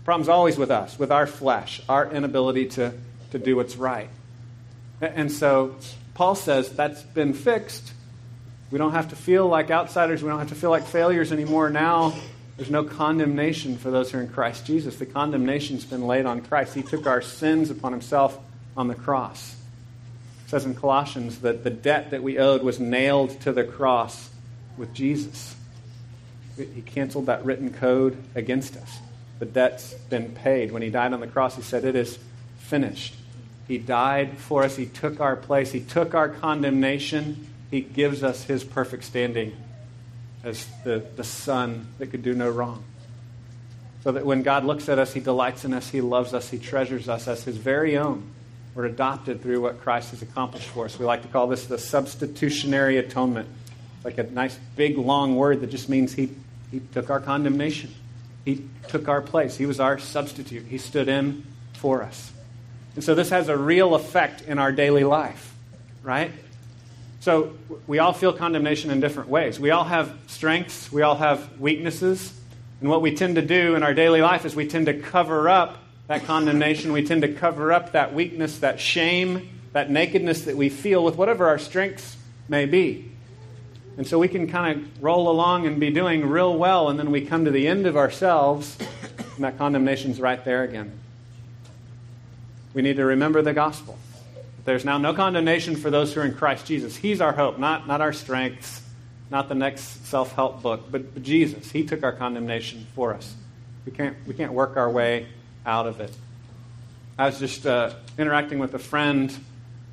The 0.00 0.04
problem's 0.04 0.28
always 0.28 0.58
with 0.58 0.70
us, 0.70 0.98
with 0.98 1.12
our 1.12 1.26
flesh, 1.26 1.80
our 1.88 2.10
inability 2.10 2.66
to, 2.70 2.92
to 3.30 3.38
do 3.38 3.54
what's 3.54 3.76
right. 3.76 4.08
And 5.00 5.30
so 5.30 5.76
Paul 6.14 6.34
says 6.34 6.70
that's 6.70 7.02
been 7.02 7.34
fixed. 7.34 7.92
We 8.70 8.78
don't 8.78 8.92
have 8.92 9.10
to 9.10 9.16
feel 9.16 9.46
like 9.46 9.70
outsiders. 9.70 10.22
We 10.22 10.28
don't 10.28 10.38
have 10.38 10.48
to 10.48 10.54
feel 10.54 10.70
like 10.70 10.86
failures 10.86 11.30
anymore. 11.30 11.70
Now 11.70 12.14
there's 12.56 12.70
no 12.70 12.84
condemnation 12.84 13.78
for 13.78 13.90
those 13.90 14.10
who 14.10 14.18
are 14.18 14.22
in 14.22 14.28
Christ 14.28 14.66
Jesus. 14.66 14.96
The 14.96 15.06
condemnation's 15.06 15.84
been 15.84 16.06
laid 16.06 16.26
on 16.26 16.42
Christ. 16.42 16.74
He 16.74 16.82
took 16.82 17.06
our 17.06 17.22
sins 17.22 17.70
upon 17.70 17.92
himself 17.92 18.38
on 18.76 18.88
the 18.88 18.94
cross. 18.94 19.56
Says 20.52 20.66
in 20.66 20.74
Colossians 20.74 21.38
that 21.38 21.64
the 21.64 21.70
debt 21.70 22.10
that 22.10 22.22
we 22.22 22.36
owed 22.36 22.62
was 22.62 22.78
nailed 22.78 23.40
to 23.40 23.52
the 23.52 23.64
cross 23.64 24.28
with 24.76 24.92
Jesus. 24.92 25.56
He 26.58 26.82
canceled 26.82 27.24
that 27.24 27.42
written 27.46 27.72
code 27.72 28.22
against 28.34 28.76
us. 28.76 28.98
The 29.38 29.46
debt's 29.46 29.94
been 29.94 30.32
paid. 30.32 30.70
When 30.70 30.82
he 30.82 30.90
died 30.90 31.14
on 31.14 31.20
the 31.20 31.26
cross, 31.26 31.56
he 31.56 31.62
said, 31.62 31.86
It 31.86 31.96
is 31.96 32.18
finished. 32.58 33.14
He 33.66 33.78
died 33.78 34.36
for 34.36 34.62
us. 34.62 34.76
He 34.76 34.84
took 34.84 35.20
our 35.20 35.36
place. 35.36 35.72
He 35.72 35.80
took 35.80 36.14
our 36.14 36.28
condemnation. 36.28 37.46
He 37.70 37.80
gives 37.80 38.22
us 38.22 38.44
his 38.44 38.62
perfect 38.62 39.04
standing 39.04 39.56
as 40.44 40.66
the, 40.84 41.02
the 41.16 41.24
son 41.24 41.86
that 41.96 42.08
could 42.08 42.22
do 42.22 42.34
no 42.34 42.50
wrong. 42.50 42.84
So 44.02 44.12
that 44.12 44.26
when 44.26 44.42
God 44.42 44.66
looks 44.66 44.90
at 44.90 44.98
us, 44.98 45.14
he 45.14 45.20
delights 45.20 45.64
in 45.64 45.72
us, 45.72 45.88
he 45.88 46.02
loves 46.02 46.34
us, 46.34 46.50
he 46.50 46.58
treasures 46.58 47.08
us 47.08 47.26
as 47.26 47.44
his 47.44 47.56
very 47.56 47.96
own. 47.96 48.28
We're 48.74 48.86
adopted 48.86 49.42
through 49.42 49.60
what 49.60 49.80
Christ 49.82 50.10
has 50.12 50.22
accomplished 50.22 50.68
for 50.68 50.86
us. 50.86 50.98
We 50.98 51.04
like 51.04 51.22
to 51.22 51.28
call 51.28 51.46
this 51.46 51.66
the 51.66 51.78
substitutionary 51.78 52.96
atonement. 52.96 53.48
It's 53.96 54.04
like 54.04 54.18
a 54.18 54.24
nice, 54.24 54.58
big, 54.76 54.96
long 54.96 55.36
word 55.36 55.60
that 55.60 55.70
just 55.70 55.88
means 55.88 56.14
he, 56.14 56.30
he 56.70 56.80
took 56.92 57.10
our 57.10 57.20
condemnation. 57.20 57.94
He 58.44 58.66
took 58.88 59.08
our 59.08 59.20
place. 59.20 59.56
He 59.56 59.66
was 59.66 59.78
our 59.78 59.98
substitute. 59.98 60.66
He 60.66 60.78
stood 60.78 61.08
in 61.08 61.44
for 61.74 62.02
us. 62.02 62.32
And 62.94 63.04
so 63.04 63.14
this 63.14 63.30
has 63.30 63.48
a 63.48 63.56
real 63.56 63.94
effect 63.94 64.42
in 64.42 64.58
our 64.58 64.72
daily 64.72 65.04
life, 65.04 65.54
right? 66.02 66.32
So 67.20 67.52
we 67.86 67.98
all 67.98 68.12
feel 68.12 68.32
condemnation 68.32 68.90
in 68.90 69.00
different 69.00 69.28
ways. 69.28 69.60
We 69.60 69.70
all 69.70 69.84
have 69.84 70.16
strengths, 70.26 70.90
we 70.90 71.02
all 71.02 71.16
have 71.16 71.60
weaknesses. 71.60 72.32
And 72.80 72.90
what 72.90 73.00
we 73.00 73.14
tend 73.14 73.36
to 73.36 73.42
do 73.42 73.76
in 73.76 73.82
our 73.82 73.94
daily 73.94 74.22
life 74.22 74.44
is 74.44 74.56
we 74.56 74.66
tend 74.66 74.86
to 74.86 74.94
cover 74.94 75.48
up 75.48 75.78
that 76.08 76.24
condemnation. 76.24 76.92
We 76.92 77.04
tend 77.06 77.22
to 77.22 77.32
cover 77.32 77.72
up 77.72 77.92
that 77.92 78.14
weakness, 78.14 78.58
that 78.58 78.80
shame, 78.80 79.48
that 79.72 79.90
nakedness 79.90 80.42
that 80.42 80.56
we 80.56 80.68
feel 80.68 81.04
with 81.04 81.16
whatever 81.16 81.46
our 81.46 81.58
strengths 81.58 82.16
may 82.48 82.66
be. 82.66 83.10
And 83.96 84.06
so 84.06 84.18
we 84.18 84.28
can 84.28 84.48
kind 84.48 84.80
of 84.80 85.02
roll 85.02 85.30
along 85.30 85.66
and 85.66 85.78
be 85.78 85.90
doing 85.90 86.26
real 86.26 86.56
well, 86.56 86.88
and 86.88 86.98
then 86.98 87.10
we 87.10 87.24
come 87.24 87.44
to 87.44 87.50
the 87.50 87.68
end 87.68 87.86
of 87.86 87.96
ourselves, 87.96 88.78
and 89.34 89.44
that 89.44 89.58
condemnation's 89.58 90.20
right 90.20 90.42
there 90.44 90.62
again. 90.62 90.98
We 92.74 92.80
need 92.80 92.96
to 92.96 93.04
remember 93.04 93.42
the 93.42 93.52
gospel. 93.52 93.98
There's 94.64 94.84
now 94.84 94.96
no 94.96 95.12
condemnation 95.12 95.76
for 95.76 95.90
those 95.90 96.14
who 96.14 96.20
are 96.20 96.24
in 96.24 96.34
Christ 96.34 96.64
Jesus. 96.66 96.96
He's 96.96 97.20
our 97.20 97.32
hope, 97.32 97.58
not, 97.58 97.86
not 97.86 98.00
our 98.00 98.12
strengths, 98.12 98.80
not 99.30 99.48
the 99.48 99.54
next 99.54 100.06
self 100.06 100.32
help 100.32 100.62
book, 100.62 100.90
but, 100.90 101.12
but 101.12 101.22
Jesus. 101.22 101.70
He 101.70 101.84
took 101.84 102.02
our 102.02 102.12
condemnation 102.12 102.86
for 102.94 103.12
us. 103.12 103.34
We 103.84 103.92
can't, 103.92 104.16
we 104.26 104.34
can't 104.34 104.52
work 104.52 104.76
our 104.76 104.88
way 104.88 105.26
out 105.64 105.86
of 105.86 106.00
it. 106.00 106.12
I 107.18 107.26
was 107.26 107.38
just 107.38 107.66
uh, 107.66 107.92
interacting 108.18 108.58
with 108.58 108.74
a 108.74 108.78
friend 108.78 109.34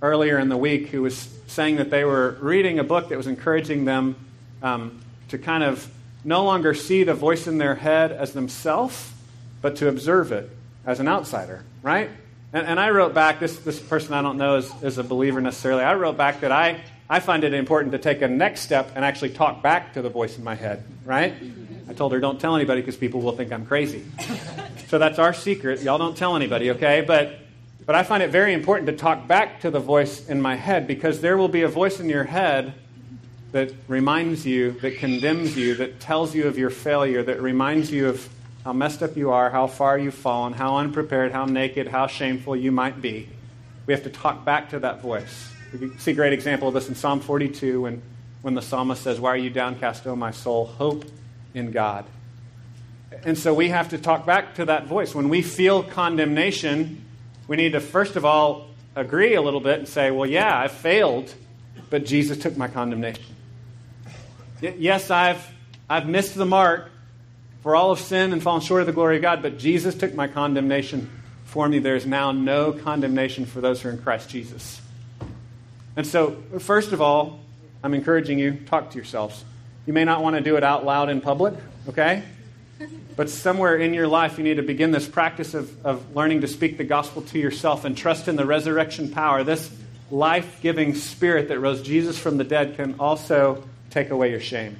earlier 0.01 0.39
in 0.39 0.49
the 0.49 0.57
week 0.57 0.87
who 0.87 1.01
was 1.01 1.29
saying 1.47 1.77
that 1.77 1.89
they 1.89 2.03
were 2.03 2.37
reading 2.39 2.79
a 2.79 2.83
book 2.83 3.09
that 3.09 3.17
was 3.17 3.27
encouraging 3.27 3.85
them 3.85 4.15
um, 4.61 5.01
to 5.29 5.37
kind 5.37 5.63
of 5.63 5.89
no 6.23 6.43
longer 6.43 6.73
see 6.73 7.03
the 7.03 7.13
voice 7.13 7.47
in 7.47 7.57
their 7.57 7.75
head 7.75 8.11
as 8.11 8.33
themselves, 8.33 9.11
but 9.61 9.77
to 9.77 9.87
observe 9.87 10.31
it 10.31 10.49
as 10.85 10.99
an 10.99 11.07
outsider, 11.07 11.63
right? 11.81 12.09
And, 12.51 12.65
and, 12.65 12.79
I 12.79 12.89
wrote 12.89 13.13
back, 13.13 13.39
this, 13.39 13.57
this 13.59 13.79
person 13.79 14.13
I 14.13 14.21
don't 14.21 14.37
know 14.37 14.55
is, 14.55 14.71
is 14.81 14.97
a 14.97 15.03
believer 15.03 15.39
necessarily. 15.39 15.83
I 15.83 15.93
wrote 15.93 16.17
back 16.17 16.41
that 16.41 16.51
I, 16.51 16.81
I 17.09 17.19
find 17.19 17.43
it 17.43 17.53
important 17.53 17.91
to 17.91 17.99
take 17.99 18.21
a 18.21 18.27
next 18.27 18.61
step 18.61 18.91
and 18.95 19.05
actually 19.05 19.31
talk 19.31 19.61
back 19.61 19.93
to 19.93 20.01
the 20.01 20.09
voice 20.09 20.37
in 20.37 20.43
my 20.43 20.55
head, 20.55 20.83
right? 21.05 21.33
I 21.87 21.93
told 21.93 22.11
her, 22.11 22.19
don't 22.19 22.39
tell 22.39 22.55
anybody 22.55 22.81
because 22.81 22.97
people 22.97 23.21
will 23.21 23.33
think 23.33 23.51
I'm 23.51 23.65
crazy. 23.65 24.03
so 24.89 24.97
that's 24.97 25.19
our 25.19 25.35
secret. 25.35 25.83
Y'all 25.83 25.99
don't 25.99 26.17
tell 26.17 26.35
anybody, 26.35 26.71
okay? 26.71 27.01
But, 27.05 27.37
but 27.85 27.93
I 27.93 28.01
find 28.01 28.23
it 28.23 28.31
very 28.31 28.53
important 28.53 28.87
to 28.87 28.93
talk 28.93 29.27
back 29.27 29.61
to 29.61 29.69
the 29.69 29.79
voice 29.79 30.27
in 30.27 30.41
my 30.41 30.55
head 30.55 30.87
because 30.87 31.21
there 31.21 31.37
will 31.37 31.47
be 31.47 31.61
a 31.61 31.67
voice 31.67 31.99
in 31.99 32.09
your 32.09 32.23
head 32.23 32.73
that 33.51 33.71
reminds 33.87 34.47
you, 34.47 34.71
that 34.81 34.97
condemns 34.97 35.55
you, 35.55 35.75
that 35.75 35.99
tells 35.99 36.33
you 36.33 36.47
of 36.47 36.57
your 36.57 36.71
failure, 36.71 37.21
that 37.21 37.39
reminds 37.39 37.91
you 37.91 38.09
of 38.09 38.27
how 38.65 38.73
messed 38.73 39.03
up 39.03 39.15
you 39.15 39.29
are, 39.29 39.51
how 39.51 39.67
far 39.67 39.95
you've 39.99 40.15
fallen, 40.15 40.53
how 40.53 40.77
unprepared, 40.77 41.31
how 41.33 41.45
naked, 41.45 41.87
how 41.87 42.07
shameful 42.07 42.55
you 42.55 42.71
might 42.71 42.99
be. 42.99 43.29
We 43.85 43.93
have 43.93 44.03
to 44.03 44.09
talk 44.09 44.43
back 44.43 44.71
to 44.71 44.79
that 44.79 45.03
voice. 45.03 45.51
We 45.71 45.95
see 45.99 46.11
a 46.11 46.15
great 46.15 46.33
example 46.33 46.67
of 46.67 46.73
this 46.73 46.89
in 46.89 46.95
Psalm 46.95 47.19
42 47.19 47.81
when, 47.81 48.01
when 48.41 48.55
the 48.55 48.61
psalmist 48.63 49.03
says, 49.03 49.19
Why 49.19 49.29
are 49.29 49.37
you 49.37 49.51
downcast, 49.51 50.07
O 50.07 50.15
my 50.15 50.31
soul? 50.31 50.65
Hope 50.65 51.05
in 51.53 51.69
God. 51.69 52.05
And 53.23 53.37
so 53.37 53.53
we 53.53 53.69
have 53.69 53.89
to 53.89 53.97
talk 53.97 54.25
back 54.25 54.55
to 54.55 54.65
that 54.65 54.87
voice. 54.87 55.13
When 55.13 55.29
we 55.29 55.41
feel 55.41 55.83
condemnation, 55.83 57.03
we 57.47 57.57
need 57.57 57.73
to, 57.73 57.79
first 57.79 58.15
of 58.15 58.25
all, 58.25 58.67
agree 58.95 59.35
a 59.35 59.41
little 59.41 59.59
bit 59.59 59.79
and 59.79 59.87
say, 59.87 60.11
Well, 60.11 60.29
yeah, 60.29 60.57
I 60.57 60.67
failed, 60.67 61.33
but 61.89 62.05
Jesus 62.05 62.37
took 62.37 62.55
my 62.55 62.67
condemnation. 62.67 63.23
Yes, 64.61 65.09
I've, 65.09 65.45
I've 65.89 66.07
missed 66.07 66.35
the 66.35 66.45
mark, 66.45 66.91
for 67.63 67.75
all 67.75 67.95
have 67.95 68.03
sinned 68.03 68.33
and 68.33 68.43
fallen 68.43 68.61
short 68.61 68.81
of 68.81 68.87
the 68.87 68.93
glory 68.93 69.17
of 69.17 69.21
God, 69.21 69.41
but 69.41 69.57
Jesus 69.57 69.95
took 69.95 70.13
my 70.13 70.27
condemnation 70.27 71.09
for 71.45 71.67
me. 71.67 71.79
There 71.79 71.95
is 71.95 72.05
now 72.05 72.31
no 72.31 72.71
condemnation 72.73 73.45
for 73.45 73.61
those 73.61 73.81
who 73.81 73.89
are 73.89 73.91
in 73.91 74.01
Christ 74.01 74.29
Jesus. 74.29 74.81
And 75.95 76.05
so, 76.05 76.41
first 76.59 76.91
of 76.91 77.01
all, 77.01 77.39
I'm 77.83 77.93
encouraging 77.93 78.39
you, 78.39 78.53
talk 78.65 78.91
to 78.91 78.95
yourselves. 78.97 79.43
You 79.85 79.93
may 79.93 80.03
not 80.03 80.21
want 80.21 80.35
to 80.35 80.41
do 80.41 80.57
it 80.57 80.63
out 80.63 80.85
loud 80.85 81.09
in 81.09 81.21
public, 81.21 81.53
okay? 81.87 82.23
But 83.15 83.29
somewhere 83.29 83.75
in 83.75 83.93
your 83.93 84.07
life, 84.07 84.37
you 84.37 84.43
need 84.43 84.55
to 84.55 84.63
begin 84.63 84.91
this 84.91 85.07
practice 85.07 85.53
of, 85.53 85.85
of 85.85 86.15
learning 86.15 86.41
to 86.41 86.47
speak 86.47 86.77
the 86.77 86.85
gospel 86.85 87.21
to 87.23 87.39
yourself 87.39 87.83
and 87.83 87.97
trust 87.97 88.27
in 88.27 88.37
the 88.37 88.45
resurrection 88.45 89.11
power. 89.11 89.43
This 89.43 89.69
life 90.09 90.59
giving 90.61 90.95
spirit 90.95 91.49
that 91.49 91.59
rose 91.59 91.81
Jesus 91.81 92.17
from 92.17 92.37
the 92.37 92.43
dead 92.43 92.75
can 92.75 92.95
also 92.99 93.63
take 93.89 94.09
away 94.09 94.31
your 94.31 94.39
shame. 94.39 94.77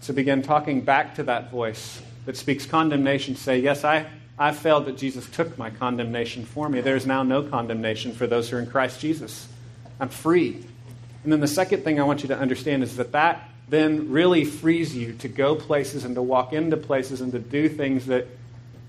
So 0.00 0.14
begin 0.14 0.42
talking 0.42 0.82
back 0.82 1.16
to 1.16 1.24
that 1.24 1.50
voice 1.50 2.00
that 2.26 2.36
speaks 2.36 2.66
condemnation. 2.66 3.34
Say, 3.34 3.58
Yes, 3.58 3.84
I, 3.84 4.06
I 4.38 4.52
failed, 4.52 4.86
but 4.86 4.96
Jesus 4.96 5.28
took 5.28 5.58
my 5.58 5.70
condemnation 5.70 6.44
for 6.44 6.68
me. 6.68 6.80
There 6.80 6.96
is 6.96 7.06
now 7.06 7.22
no 7.22 7.42
condemnation 7.42 8.12
for 8.12 8.26
those 8.26 8.48
who 8.48 8.56
are 8.56 8.60
in 8.60 8.70
Christ 8.70 9.00
Jesus. 9.00 9.48
I'm 9.98 10.08
free. 10.08 10.64
And 11.24 11.32
then 11.32 11.40
the 11.40 11.48
second 11.48 11.84
thing 11.84 12.00
I 12.00 12.04
want 12.04 12.22
you 12.22 12.28
to 12.28 12.38
understand 12.38 12.82
is 12.82 12.96
that 12.96 13.12
that 13.12 13.46
then 13.68 14.10
really 14.10 14.44
frees 14.44 14.96
you 14.96 15.12
to 15.14 15.28
go 15.28 15.54
places 15.54 16.04
and 16.04 16.14
to 16.16 16.22
walk 16.22 16.52
into 16.52 16.76
places 16.76 17.20
and 17.20 17.32
to 17.32 17.38
do 17.38 17.68
things 17.68 18.06
that 18.06 18.26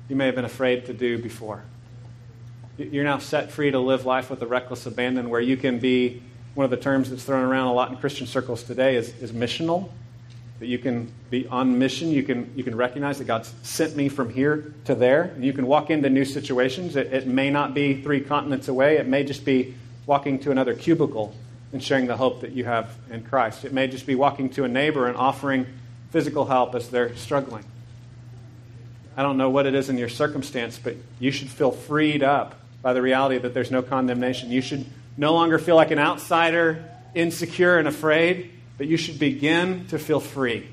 you 0.10 0.15
may 0.15 0.25
have 0.25 0.36
been 0.36 0.45
afraid 0.45 0.86
to 0.88 0.93
do 0.93 1.17
before. 1.17 1.63
You're 2.77 3.03
now 3.03 3.19
set 3.19 3.51
free 3.51 3.71
to 3.71 3.79
live 3.79 4.05
life 4.05 4.29
with 4.29 4.41
a 4.41 4.47
reckless 4.47 4.86
abandon 4.86 5.29
where 5.29 5.41
you 5.41 5.55
can 5.55 5.79
be, 5.79 6.21
one 6.55 6.65
of 6.65 6.71
the 6.71 6.77
terms 6.77 7.10
that's 7.10 7.23
thrown 7.23 7.43
around 7.43 7.67
a 7.67 7.73
lot 7.73 7.91
in 7.91 7.97
Christian 7.97 8.27
circles 8.27 8.63
today 8.63 8.95
is, 8.95 9.10
is 9.21 9.31
missional 9.31 9.89
that 10.62 10.67
you 10.67 10.77
can 10.77 11.12
be 11.31 11.47
on 11.47 11.79
mission. 11.79 12.12
You 12.12 12.21
can, 12.21 12.53
you 12.55 12.63
can 12.63 12.75
recognize 12.75 13.17
that 13.17 13.25
God's 13.25 13.51
sent 13.63 13.95
me 13.95 14.10
from 14.10 14.31
here 14.31 14.75
to 14.86 14.93
there. 14.93 15.23
And 15.23 15.43
you 15.43 15.53
can 15.53 15.65
walk 15.65 15.89
into 15.89 16.07
new 16.07 16.23
situations. 16.23 16.95
It, 16.95 17.12
it 17.12 17.25
may 17.25 17.49
not 17.49 17.73
be 17.73 17.99
three 18.03 18.21
continents 18.21 18.67
away, 18.67 18.97
it 18.97 19.07
may 19.07 19.23
just 19.23 19.43
be 19.43 19.73
walking 20.05 20.38
to 20.39 20.51
another 20.51 20.75
cubicle 20.75 21.34
and 21.73 21.84
sharing 21.84 22.07
the 22.07 22.17
hope 22.17 22.41
that 22.41 22.51
you 22.51 22.65
have 22.65 22.89
in 23.10 23.23
Christ. 23.23 23.65
It 23.65 23.73
may 23.73 23.88
just 23.88 24.05
be 24.05 24.15
walking 24.15 24.49
to 24.51 24.63
a 24.63 24.67
neighbor 24.67 25.07
and 25.07 25.15
offering 25.15 25.65
physical 26.10 26.45
help 26.45 26.75
as 26.75 26.89
they're 26.89 27.15
struggling. 27.15 27.63
I 29.15 29.23
don't 29.23 29.38
know 29.38 29.49
what 29.49 29.65
it 29.65 29.75
is 29.75 29.89
in 29.89 29.97
your 29.97 30.10
circumstance, 30.10 30.79
but 30.81 30.95
you 31.19 31.31
should 31.31 31.49
feel 31.49 31.71
freed 31.71 32.23
up 32.23 32.55
by 32.81 32.93
the 32.93 33.01
reality 33.01 33.38
that 33.38 33.53
there's 33.53 33.71
no 33.71 33.81
condemnation. 33.81 34.51
You 34.51 34.62
should 34.62 34.86
no 35.17 35.34
longer 35.34 35.60
feel 35.60 35.75
like 35.75 35.91
an 35.91 35.99
outsider, 35.99 36.84
insecure, 37.13 37.77
and 37.77 37.88
afraid 37.88 38.51
but 38.81 38.88
you 38.88 38.97
should 38.97 39.19
begin 39.19 39.86
to 39.89 39.99
feel 39.99 40.19
free 40.19 40.67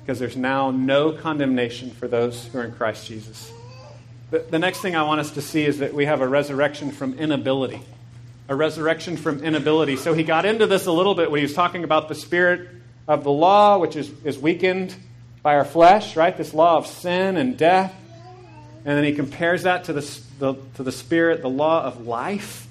because 0.00 0.20
there's 0.20 0.36
now 0.36 0.70
no 0.70 1.10
condemnation 1.10 1.90
for 1.90 2.06
those 2.06 2.44
who 2.46 2.58
are 2.58 2.64
in 2.64 2.70
Christ 2.70 3.08
Jesus. 3.08 3.52
The, 4.30 4.60
next 4.60 4.82
thing 4.82 4.94
I 4.94 5.02
want 5.02 5.18
us 5.20 5.32
to 5.32 5.42
see 5.42 5.64
is 5.64 5.78
that 5.78 5.94
we 5.94 6.04
have 6.04 6.20
a 6.20 6.28
resurrection 6.28 6.92
from 6.92 7.18
inability. 7.18 7.80
A 8.48 8.54
resurrection 8.54 9.16
from 9.16 9.42
inability. 9.42 9.96
So 9.96 10.12
he 10.12 10.22
got 10.22 10.44
into 10.44 10.66
this 10.66 10.86
a 10.86 10.92
little 10.92 11.14
bit 11.14 11.30
when 11.30 11.38
he 11.38 11.44
was 11.44 11.54
talking 11.54 11.84
about 11.84 12.08
the 12.08 12.14
spirit 12.14 12.68
of 13.08 13.24
the 13.24 13.30
law, 13.30 13.78
which 13.78 13.96
is, 13.96 14.10
is 14.24 14.38
weakened 14.38 14.94
by 15.42 15.56
our 15.56 15.64
flesh, 15.64 16.16
right? 16.16 16.36
This 16.36 16.54
law 16.54 16.76
of 16.76 16.86
sin 16.86 17.36
and 17.36 17.56
death. 17.56 17.94
And 18.84 18.98
then 18.98 19.04
he 19.04 19.14
compares 19.14 19.62
that 19.62 19.84
to 19.84 19.92
the, 19.92 20.20
the, 20.38 20.54
to 20.74 20.82
the 20.82 20.92
Spirit, 20.92 21.40
the 21.42 21.48
law 21.48 21.84
of 21.84 22.06
life, 22.06 22.66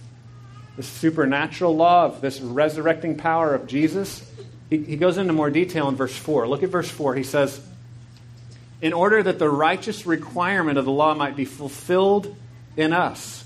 the 0.75 0.83
supernatural 0.83 1.75
law 1.75 2.05
of 2.05 2.21
this 2.21 2.39
resurrecting 2.39 3.17
power 3.17 3.53
of 3.53 3.67
Jesus. 3.67 4.27
He, 4.69 4.77
he 4.83 4.95
goes 4.95 5.17
into 5.17 5.33
more 5.33 5.49
detail 5.49 5.89
in 5.89 5.95
verse 5.95 6.15
4. 6.15 6.47
Look 6.47 6.63
at 6.63 6.69
verse 6.69 6.89
4. 6.89 7.15
He 7.15 7.23
says, 7.23 7.59
In 8.81 8.93
order 8.93 9.23
that 9.23 9.39
the 9.39 9.49
righteous 9.49 10.05
requirement 10.05 10.77
of 10.77 10.85
the 10.85 10.91
law 10.91 11.15
might 11.15 11.35
be 11.35 11.45
fulfilled 11.45 12.35
in 12.77 12.93
us, 12.93 13.42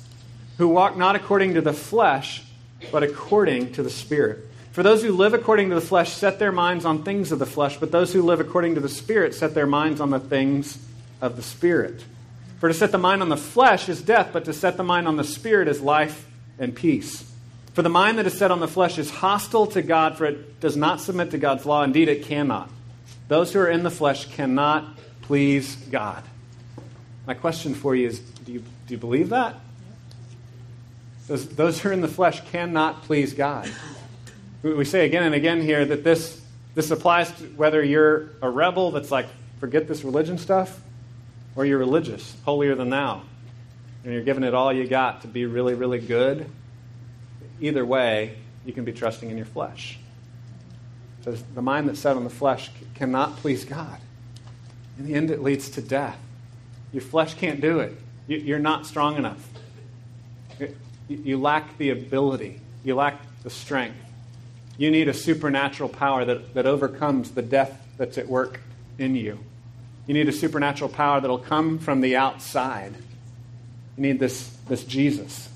who 0.57 0.67
walk 0.67 0.97
not 0.97 1.15
according 1.15 1.53
to 1.53 1.61
the 1.61 1.73
flesh, 1.73 2.43
but 2.91 3.03
according 3.03 3.73
to 3.73 3.83
the 3.83 3.89
Spirit. 3.89 4.39
For 4.71 4.83
those 4.83 5.01
who 5.01 5.11
live 5.11 5.33
according 5.33 5.69
to 5.69 5.75
the 5.75 5.81
flesh 5.81 6.13
set 6.13 6.37
their 6.37 6.51
minds 6.51 6.85
on 6.85 7.03
things 7.03 7.31
of 7.31 7.39
the 7.39 7.45
flesh, 7.45 7.77
but 7.77 7.91
those 7.91 8.13
who 8.13 8.21
live 8.21 8.39
according 8.39 8.75
to 8.75 8.81
the 8.81 8.89
Spirit 8.89 9.33
set 9.33 9.53
their 9.53 9.65
minds 9.65 9.99
on 9.99 10.11
the 10.11 10.19
things 10.19 10.77
of 11.21 11.35
the 11.35 11.41
Spirit. 11.41 12.03
For 12.59 12.69
to 12.69 12.73
set 12.73 12.91
the 12.91 12.97
mind 12.97 13.21
on 13.21 13.29
the 13.29 13.37
flesh 13.37 13.89
is 13.89 14.01
death, 14.01 14.29
but 14.33 14.45
to 14.45 14.53
set 14.53 14.77
the 14.77 14.83
mind 14.83 15.07
on 15.07 15.15
the 15.15 15.23
Spirit 15.23 15.67
is 15.67 15.81
life 15.81 16.27
and 16.59 16.75
peace. 16.75 17.31
For 17.73 17.81
the 17.83 17.89
mind 17.89 18.17
that 18.17 18.25
is 18.25 18.37
set 18.37 18.49
on 18.49 18.59
the 18.59 18.67
flesh 18.67 18.97
is 18.97 19.09
hostile 19.09 19.67
to 19.67 19.83
God, 19.83 20.17
for 20.17 20.25
it 20.25 20.59
does 20.59 20.75
not 20.75 20.99
submit 21.01 21.31
to 21.31 21.37
God's 21.37 21.65
law. 21.65 21.83
Indeed, 21.83 22.09
it 22.09 22.23
cannot. 22.23 22.69
Those 23.27 23.53
who 23.53 23.59
are 23.59 23.69
in 23.69 23.83
the 23.83 23.91
flesh 23.91 24.25
cannot 24.25 24.97
please 25.21 25.75
God. 25.75 26.23
My 27.27 27.33
question 27.33 27.75
for 27.75 27.95
you 27.95 28.07
is 28.07 28.19
do 28.19 28.53
you, 28.53 28.59
do 28.59 28.93
you 28.93 28.97
believe 28.97 29.29
that? 29.29 29.55
Those, 31.27 31.47
those 31.49 31.79
who 31.79 31.89
are 31.89 31.91
in 31.93 32.01
the 32.01 32.07
flesh 32.07 32.41
cannot 32.51 33.03
please 33.03 33.33
God. 33.33 33.69
We 34.63 34.85
say 34.85 35.05
again 35.05 35.23
and 35.23 35.35
again 35.35 35.61
here 35.61 35.85
that 35.85 36.03
this, 36.03 36.41
this 36.73 36.89
applies 36.89 37.31
to 37.33 37.43
whether 37.49 37.83
you're 37.83 38.29
a 38.41 38.49
rebel 38.49 38.91
that's 38.91 39.11
like, 39.11 39.27
forget 39.59 39.87
this 39.87 40.03
religion 40.03 40.37
stuff, 40.37 40.79
or 41.55 41.65
you're 41.65 41.79
religious, 41.79 42.35
holier 42.45 42.75
than 42.75 42.89
thou, 42.89 43.23
and 44.03 44.13
you're 44.13 44.23
giving 44.23 44.43
it 44.43 44.53
all 44.53 44.71
you 44.71 44.87
got 44.87 45.21
to 45.21 45.27
be 45.27 45.45
really, 45.45 45.73
really 45.73 45.99
good. 45.99 46.49
Either 47.59 47.85
way, 47.85 48.37
you 48.65 48.73
can 48.73 48.85
be 48.85 48.93
trusting 48.93 49.29
in 49.29 49.37
your 49.37 49.45
flesh. 49.45 49.99
Because 51.19 51.43
the 51.55 51.61
mind 51.61 51.89
that's 51.89 51.99
set 51.99 52.15
on 52.15 52.23
the 52.23 52.29
flesh 52.29 52.71
cannot 52.95 53.35
please 53.37 53.65
God. 53.65 53.99
In 54.97 55.05
the 55.05 55.13
end, 55.13 55.29
it 55.29 55.41
leads 55.41 55.69
to 55.71 55.81
death. 55.81 56.17
Your 56.93 57.01
flesh 57.01 57.33
can't 57.33 57.59
do 57.59 57.79
it. 57.79 57.97
You're 58.27 58.59
not 58.59 58.85
strong 58.85 59.17
enough. 59.17 59.45
You 61.09 61.39
lack 61.39 61.77
the 61.77 61.91
ability, 61.91 62.59
you 62.83 62.95
lack 62.95 63.21
the 63.43 63.49
strength. 63.49 63.97
You 64.77 64.91
need 64.91 65.07
a 65.07 65.13
supernatural 65.13 65.89
power 65.89 66.25
that, 66.25 66.53
that 66.53 66.65
overcomes 66.65 67.31
the 67.31 67.41
death 67.41 67.81
that's 67.97 68.17
at 68.17 68.27
work 68.27 68.59
in 68.99 69.15
you. 69.15 69.39
You 70.05 70.13
need 70.13 70.29
a 70.29 70.31
supernatural 70.31 70.89
power 70.89 71.19
that'll 71.19 71.39
come 71.39 71.79
from 71.79 72.01
the 72.01 72.15
outside. 72.15 72.93
You 73.95 74.03
need 74.03 74.19
this, 74.19 74.49
this 74.67 74.83
Jesus 74.83 75.49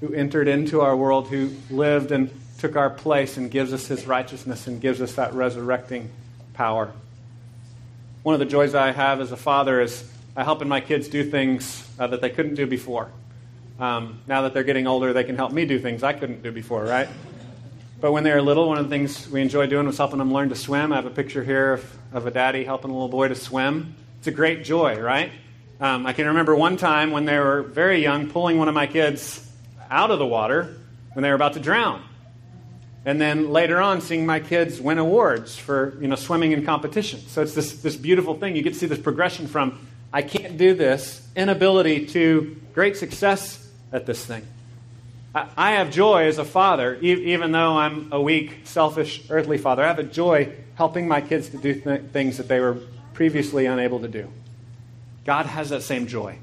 who 0.00 0.12
entered 0.14 0.48
into 0.48 0.80
our 0.80 0.96
world, 0.96 1.28
who 1.28 1.52
lived 1.70 2.10
and 2.10 2.30
took 2.58 2.76
our 2.76 2.90
place 2.90 3.36
and 3.36 3.50
gives 3.50 3.72
us 3.72 3.86
his 3.86 4.06
righteousness 4.06 4.66
and 4.66 4.80
gives 4.80 5.00
us 5.00 5.14
that 5.14 5.34
resurrecting 5.34 6.10
power. 6.54 6.92
One 8.22 8.34
of 8.34 8.38
the 8.38 8.46
joys 8.46 8.74
I 8.74 8.92
have 8.92 9.20
as 9.20 9.32
a 9.32 9.36
father 9.36 9.80
is 9.80 10.10
I 10.36 10.44
helping 10.44 10.68
my 10.68 10.80
kids 10.80 11.08
do 11.08 11.28
things 11.28 11.86
uh, 11.98 12.06
that 12.08 12.20
they 12.20 12.30
couldn't 12.30 12.54
do 12.54 12.66
before. 12.66 13.10
Um, 13.80 14.20
now 14.26 14.42
that 14.42 14.52
they're 14.52 14.62
getting 14.62 14.86
older, 14.86 15.14
they 15.14 15.24
can 15.24 15.36
help 15.36 15.52
me 15.52 15.64
do 15.64 15.78
things 15.78 16.02
I 16.02 16.12
couldn't 16.12 16.42
do 16.42 16.52
before, 16.52 16.84
right? 16.84 17.08
But 17.98 18.12
when 18.12 18.24
they 18.24 18.32
were 18.32 18.42
little, 18.42 18.68
one 18.68 18.76
of 18.76 18.84
the 18.84 18.90
things 18.90 19.26
we 19.30 19.40
enjoyed 19.40 19.70
doing 19.70 19.86
was 19.86 19.96
helping 19.96 20.18
them 20.18 20.34
learn 20.34 20.50
to 20.50 20.54
swim. 20.54 20.92
I 20.92 20.96
have 20.96 21.06
a 21.06 21.10
picture 21.10 21.42
here 21.42 21.72
of, 21.72 21.98
of 22.12 22.26
a 22.26 22.30
daddy 22.30 22.62
helping 22.64 22.90
a 22.90 22.92
little 22.92 23.08
boy 23.08 23.28
to 23.28 23.34
swim. 23.34 23.94
It's 24.18 24.26
a 24.26 24.32
great 24.32 24.64
joy, 24.64 25.00
right? 25.00 25.32
Um, 25.80 26.06
I 26.06 26.12
can 26.12 26.26
remember 26.26 26.54
one 26.54 26.76
time 26.76 27.10
when 27.10 27.24
they 27.24 27.38
were 27.38 27.62
very 27.62 28.02
young 28.02 28.28
pulling 28.28 28.58
one 28.58 28.68
of 28.68 28.74
my 28.74 28.86
kids 28.86 29.50
out 29.90 30.10
of 30.10 30.18
the 30.18 30.26
water 30.26 30.76
when 31.14 31.22
they 31.22 31.30
were 31.30 31.34
about 31.34 31.54
to 31.54 31.60
drown. 31.60 32.02
And 33.06 33.18
then 33.18 33.50
later 33.50 33.80
on, 33.80 34.02
seeing 34.02 34.26
my 34.26 34.40
kids 34.40 34.78
win 34.78 34.98
awards 34.98 35.56
for 35.56 35.96
you 36.02 36.08
know, 36.08 36.16
swimming 36.16 36.52
in 36.52 36.66
competition. 36.66 37.20
So 37.28 37.40
it's 37.40 37.54
this, 37.54 37.80
this 37.80 37.96
beautiful 37.96 38.34
thing. 38.34 38.56
You 38.56 38.62
get 38.62 38.74
to 38.74 38.78
see 38.78 38.86
this 38.86 38.98
progression 38.98 39.46
from 39.46 39.88
I 40.12 40.20
can't 40.20 40.58
do 40.58 40.74
this, 40.74 41.26
inability 41.34 42.06
to 42.08 42.60
great 42.74 42.98
success 42.98 43.69
at 43.92 44.06
this 44.06 44.24
thing. 44.24 44.46
I 45.32 45.72
have 45.72 45.92
joy 45.92 46.24
as 46.24 46.38
a 46.38 46.44
father, 46.44 46.96
even 46.96 47.52
though 47.52 47.76
I'm 47.76 48.08
a 48.12 48.20
weak, 48.20 48.62
selfish, 48.64 49.22
earthly 49.30 49.58
father. 49.58 49.84
I 49.84 49.86
have 49.86 50.00
a 50.00 50.04
joy 50.04 50.52
helping 50.74 51.06
my 51.06 51.20
kids 51.20 51.50
to 51.50 51.56
do 51.56 51.74
th- 51.74 52.02
things 52.12 52.38
that 52.38 52.48
they 52.48 52.58
were 52.58 52.78
previously 53.14 53.66
unable 53.66 54.00
to 54.00 54.08
do. 54.08 54.28
God 55.24 55.46
has 55.46 55.68
that 55.70 55.82
same 55.82 56.08
joy. 56.08 56.38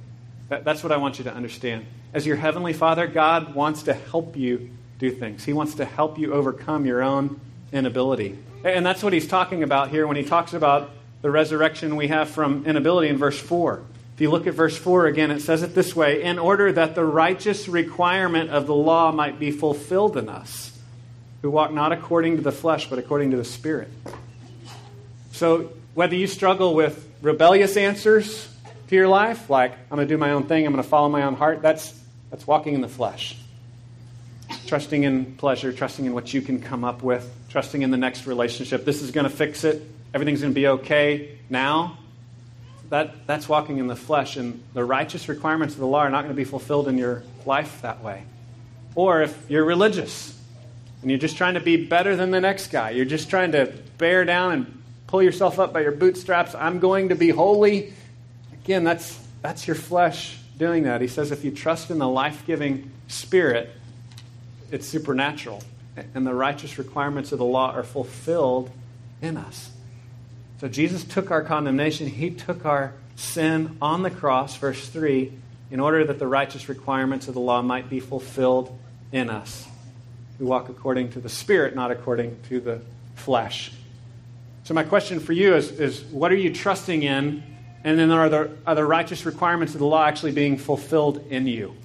That, 0.48 0.64
that's 0.64 0.84
what 0.84 0.94
I 0.94 0.98
want 0.98 1.18
you 1.18 1.26
to 1.26 1.34
understand. 1.34 1.86
As 2.14 2.26
your 2.26 2.38
heavenly 2.38 2.72
father, 2.72 3.08
God 3.08 3.56
wants 3.56 3.84
to 3.84 3.94
help 3.94 4.38
you 4.38 4.70
do 5.00 5.12
things, 5.12 5.44
He 5.44 5.52
wants 5.52 5.76
to 5.76 5.86
help 5.86 6.18
you 6.18 6.34
overcome 6.34 6.86
your 6.86 7.04
own 7.04 7.42
inability. 7.74 8.38
And 8.64 8.86
that's 8.86 9.04
what 9.04 9.12
He's 9.12 9.28
talking 9.28 9.64
about 9.64 9.90
here 9.90 10.08
when 10.08 10.16
He 10.16 10.24
talks 10.24 10.54
about 10.54 10.92
the 11.22 11.30
resurrection 11.30 11.98
we 11.98 12.08
have 12.08 12.30
from 12.30 12.66
inability 12.66 13.10
in 13.10 13.18
verse 13.18 13.40
4. 13.40 13.82
If 14.18 14.22
you 14.22 14.32
look 14.32 14.48
at 14.48 14.56
verse 14.56 14.76
4 14.76 15.06
again, 15.06 15.30
it 15.30 15.44
says 15.44 15.62
it 15.62 15.76
this 15.76 15.96
way 15.96 16.24
in 16.24 16.40
order 16.40 16.72
that 16.72 16.96
the 16.96 17.06
righteous 17.06 17.68
requirement 17.68 18.50
of 18.50 18.66
the 18.66 18.74
law 18.74 19.12
might 19.12 19.38
be 19.38 19.52
fulfilled 19.52 20.18
in 20.18 20.28
us, 20.28 20.76
who 21.44 21.52
walk 21.52 21.72
not 21.72 21.92
according 21.92 22.38
to 22.38 22.42
the 22.42 22.52
flesh, 22.52 22.90
but 22.90 22.98
according 22.98 23.30
to 23.30 23.38
the 23.38 23.46
Spirit. 23.46 23.90
So, 25.34 25.70
whether 25.94 26.16
you 26.16 26.26
struggle 26.26 26.74
with 26.74 27.08
rebellious 27.22 27.78
answers 27.78 28.52
to 28.88 28.96
your 28.96 29.08
life, 29.08 29.52
like, 29.52 29.74
I'm 29.74 29.98
going 29.98 30.08
to 30.08 30.12
do 30.12 30.18
my 30.18 30.32
own 30.32 30.48
thing, 30.48 30.66
I'm 30.66 30.74
going 30.74 30.84
to 30.84 30.90
follow 30.90 31.10
my 31.10 31.22
own 31.22 31.36
heart, 31.36 31.62
that's, 31.62 31.94
that's 32.32 32.48
walking 32.48 32.74
in 32.74 32.82
the 32.82 32.90
flesh. 32.90 33.38
Trusting 34.66 35.04
in 35.04 35.36
pleasure, 35.36 35.72
trusting 35.72 36.06
in 36.06 36.14
what 36.16 36.34
you 36.34 36.42
can 36.42 36.60
come 36.60 36.84
up 36.84 37.04
with, 37.04 37.32
trusting 37.50 37.84
in 37.84 37.92
the 37.92 37.98
next 37.98 38.26
relationship. 38.26 38.84
This 38.84 39.04
is 39.04 39.12
going 39.12 39.26
to 39.26 39.36
fix 39.36 39.64
it. 39.64 39.88
Everything's 40.16 40.42
going 40.42 40.54
to 40.54 40.60
be 40.60 40.68
okay 40.70 41.38
now 41.52 42.00
that, 42.90 43.28
that's 43.28 43.50
walking 43.50 43.78
in 43.78 43.88
the 43.88 43.96
flesh, 43.96 44.38
and 44.38 44.64
the 44.74 44.84
righteous 44.84 45.28
requirements 45.28 45.74
of 45.74 45.80
the 45.80 45.88
law 45.88 46.00
are 46.00 46.10
not 46.10 46.24
going 46.24 46.34
to 46.34 46.38
be 46.38 46.46
fulfilled 46.46 46.88
in 46.88 46.98
your 46.98 47.24
life 47.46 47.82
that 47.82 48.02
way. 48.02 48.24
Or 48.96 49.22
if 49.22 49.38
you're 49.50 49.66
religious 49.66 50.40
and 51.02 51.12
you're 51.12 51.20
just 51.20 51.38
trying 51.38 51.54
to 51.56 51.60
be 51.60 51.86
better 51.86 52.16
than 52.16 52.32
the 52.32 52.42
next 52.42 52.68
guy, 52.68 52.92
you're 52.92 53.06
just 53.06 53.30
trying 53.30 53.52
to 53.52 53.74
bear 53.98 54.26
down 54.26 54.52
and 54.54 54.84
pull 55.08 55.22
yourself 55.22 55.60
up 55.60 55.74
by 55.74 55.82
your 55.82 55.92
bootstraps, 55.92 56.56
I'm 56.56 56.80
going 56.80 57.10
to 57.10 57.16
be 57.16 57.30
holy. 57.30 57.94
Again, 58.54 58.84
that's, 58.84 59.20
that's 59.42 59.68
your 59.68 59.76
flesh 59.76 60.40
doing 60.58 60.84
that. 60.84 61.02
He 61.02 61.08
says 61.08 61.32
if 61.32 61.44
you 61.44 61.52
trust 61.52 61.92
in 61.92 61.98
the 61.98 62.08
life 62.08 62.44
giving 62.46 62.92
Spirit, 63.08 63.70
it's 64.72 64.86
supernatural. 64.86 65.64
And 66.14 66.28
the 66.28 66.34
righteous 66.34 66.78
requirements 66.78 67.32
of 67.32 67.40
the 67.40 67.46
law 67.46 67.72
are 67.72 67.84
fulfilled 67.84 68.70
in 69.22 69.38
us. 69.38 69.72
So 70.60 70.68
Jesus 70.68 71.04
took 71.04 71.30
our 71.30 71.44
condemnation, 71.44 72.08
He 72.08 72.32
took 72.32 72.66
our 72.66 72.94
sin 73.16 73.78
on 73.82 74.04
the 74.04 74.10
cross, 74.10 74.56
verse 74.58 74.88
3, 74.88 75.32
in 75.70 75.80
order 75.80 76.06
that 76.06 76.20
the 76.20 76.28
righteous 76.28 76.70
requirements 76.70 77.28
of 77.28 77.34
the 77.34 77.40
law 77.40 77.62
might 77.62 77.90
be 77.90 78.00
fulfilled 78.00 78.78
in 79.12 79.30
us. 79.30 79.68
We 80.40 80.46
walk 80.46 80.70
according 80.70 81.12
to 81.12 81.20
the 81.20 81.30
Spirit, 81.30 81.76
not 81.76 81.92
according 81.92 82.38
to 82.50 82.60
the 82.60 82.82
flesh. 83.16 83.72
So, 84.64 84.74
my 84.74 84.84
question 84.84 85.20
for 85.20 85.34
you 85.34 85.56
is, 85.56 85.72
is 85.72 86.04
what 86.06 86.32
are 86.32 86.36
you 86.36 86.54
trusting 86.54 87.04
in? 87.04 87.44
And 87.84 87.98
then 87.98 88.12
are 88.12 88.28
the, 88.28 88.52
are 88.66 88.76
the 88.76 88.84
righteous 88.84 89.26
requirements 89.26 89.74
of 89.74 89.80
the 89.80 89.86
law 89.86 90.04
actually 90.04 90.34
being 90.34 90.58
fulfilled 90.58 91.26
in 91.30 91.48
you? 91.48 91.76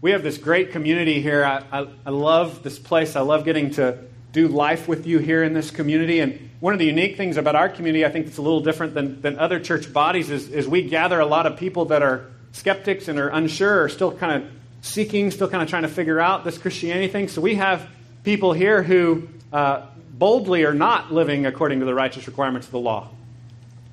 We 0.00 0.12
have 0.12 0.22
this 0.22 0.38
great 0.38 0.70
community 0.70 1.20
here. 1.20 1.44
I, 1.44 1.64
I, 1.72 1.86
I 2.06 2.10
love 2.10 2.62
this 2.62 2.78
place. 2.78 3.16
I 3.16 3.20
love 3.20 3.44
getting 3.44 3.70
to 3.72 3.98
do 4.34 4.48
life 4.48 4.88
with 4.88 5.06
you 5.06 5.20
here 5.20 5.44
in 5.44 5.54
this 5.54 5.70
community. 5.70 6.18
And 6.18 6.50
one 6.58 6.72
of 6.72 6.80
the 6.80 6.86
unique 6.86 7.16
things 7.16 7.36
about 7.36 7.54
our 7.54 7.68
community, 7.68 8.04
I 8.04 8.10
think 8.10 8.26
that's 8.26 8.36
a 8.36 8.42
little 8.42 8.60
different 8.60 8.92
than, 8.92 9.22
than 9.22 9.38
other 9.38 9.60
church 9.60 9.90
bodies, 9.92 10.28
is, 10.28 10.50
is 10.50 10.68
we 10.68 10.82
gather 10.82 11.20
a 11.20 11.24
lot 11.24 11.46
of 11.46 11.56
people 11.56 11.86
that 11.86 12.02
are 12.02 12.26
skeptics 12.52 13.06
and 13.08 13.18
are 13.18 13.28
unsure, 13.28 13.84
are 13.84 13.88
still 13.88 14.12
kind 14.12 14.42
of 14.42 14.50
seeking, 14.82 15.30
still 15.30 15.48
kind 15.48 15.62
of 15.62 15.68
trying 15.68 15.84
to 15.84 15.88
figure 15.88 16.20
out 16.20 16.44
this 16.44 16.58
Christianity 16.58 17.08
thing. 17.08 17.28
So 17.28 17.40
we 17.40 17.54
have 17.54 17.88
people 18.24 18.52
here 18.52 18.82
who 18.82 19.28
uh, 19.52 19.86
boldly 20.10 20.64
are 20.64 20.74
not 20.74 21.12
living 21.12 21.46
according 21.46 21.78
to 21.78 21.86
the 21.86 21.94
righteous 21.94 22.26
requirements 22.26 22.66
of 22.66 22.72
the 22.72 22.80
law, 22.80 23.08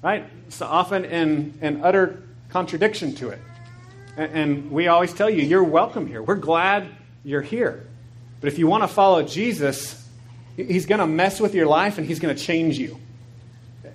right? 0.02 0.26
So 0.50 0.66
often 0.66 1.06
in, 1.06 1.54
in 1.62 1.84
utter 1.84 2.24
contradiction 2.50 3.14
to 3.16 3.30
it. 3.30 3.40
And, 4.18 4.34
and 4.34 4.72
we 4.72 4.88
always 4.88 5.14
tell 5.14 5.30
you, 5.30 5.44
you're 5.44 5.64
welcome 5.64 6.08
here. 6.08 6.24
We're 6.24 6.36
glad 6.36 6.88
you're 7.24 7.44
here. 7.44 7.86
But 8.40 8.48
if 8.48 8.58
you 8.58 8.66
want 8.66 8.82
to 8.82 8.88
follow 8.88 9.22
Jesus, 9.22 10.01
He's 10.56 10.86
going 10.86 11.00
to 11.00 11.08
mess 11.08 11.40
with 11.40 11.56
your 11.56 11.68
life 11.68 11.98
and 11.98 12.06
he's 12.06 12.20
going 12.20 12.36
to 12.36 12.42
change 12.42 12.78
you. 12.78 13.00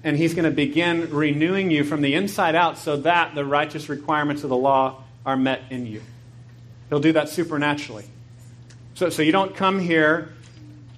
And 0.03 0.17
he's 0.17 0.35
going 0.35 0.45
to 0.45 0.51
begin 0.51 1.11
renewing 1.11 1.71
you 1.71 1.85
from 1.85 2.01
the 2.01 2.15
inside 2.15 2.55
out 2.55 2.79
so 2.79 2.97
that 2.99 3.35
the 3.35 3.45
righteous 3.45 3.89
requirements 3.89 4.45
of 4.45 4.51
the 4.51 4.57
law 4.57 5.03
are 5.25 5.37
met 5.37 5.63
in 5.71 5.87
you. 5.87 6.03
He'll 6.89 7.01
do 7.01 7.13
that 7.13 7.29
supernaturally. 7.29 8.05
So, 8.95 9.11
so 9.11 9.23
you 9.23 9.33
don't 9.33 9.55
come 9.55 9.81
here 9.81 10.33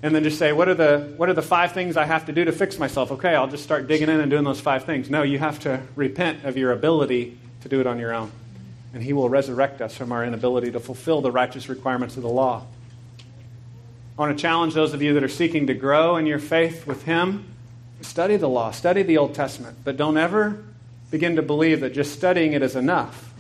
and 0.03 0.15
then 0.15 0.23
just 0.23 0.39
say, 0.39 0.53
what 0.53 0.69
are, 0.69 0.75
the, 0.75 1.15
what 1.17 1.29
are 1.29 1.35
the 1.35 1.43
five 1.43 1.73
things 1.73 1.97
I 1.97 2.05
have 2.05 2.27
to 2.27 2.33
do 2.33 2.45
to 2.45 2.53
fix 2.53 2.79
myself? 2.79 3.11
Okay, 3.13 3.35
I'll 3.35 3.49
just 3.49 3.65
start 3.65 3.89
digging 3.89 4.09
in 4.09 4.21
and 4.21 4.31
doing 4.31 4.45
those 4.45 4.61
five 4.61 4.85
things. 4.85 5.11
No, 5.11 5.23
you 5.23 5.39
have 5.39 5.59
to 5.61 5.81
repent 5.97 6.45
of 6.45 6.57
your 6.57 6.73
ability 6.73 7.39
to 7.63 7.69
do 7.69 7.81
it 7.81 7.87
on 7.87 7.99
your 7.99 8.15
own. 8.15 8.31
And 8.95 9.03
He 9.03 9.13
will 9.13 9.29
resurrect 9.29 9.81
us 9.81 9.97
from 9.97 10.13
our 10.13 10.25
inability 10.25 10.71
to 10.73 10.81
fulfill 10.81 11.21
the 11.21 11.33
righteous 11.33 11.69
requirements 11.69 12.17
of 12.17 12.23
the 12.23 12.29
law. 12.29 12.67
I 14.19 14.23
want 14.23 14.37
to 14.37 14.43
challenge 14.43 14.75
those 14.75 14.95
of 14.95 15.01
you 15.01 15.15
that 15.15 15.23
are 15.23 15.29
seeking 15.29 15.69
to 15.69 15.75
grow 15.75 16.17
in 16.17 16.27
your 16.27 16.41
faith 16.41 16.89
with 16.89 17.05
Him. 17.05 17.45
Study 18.01 18.37
the 18.37 18.49
law, 18.49 18.73
study 18.73 19.05
the 19.05 19.17
Old 19.17 19.33
Testament, 19.33 19.79
but 19.85 19.97
don't 19.97 20.17
ever 20.17 20.61
begin 21.13 21.37
to 21.37 21.43
believe 21.43 21.81
that 21.81 21.95
just 21.95 22.15
studying 22.15 22.53
it 22.53 22.61
is 22.61 22.75
enough. 22.75 23.33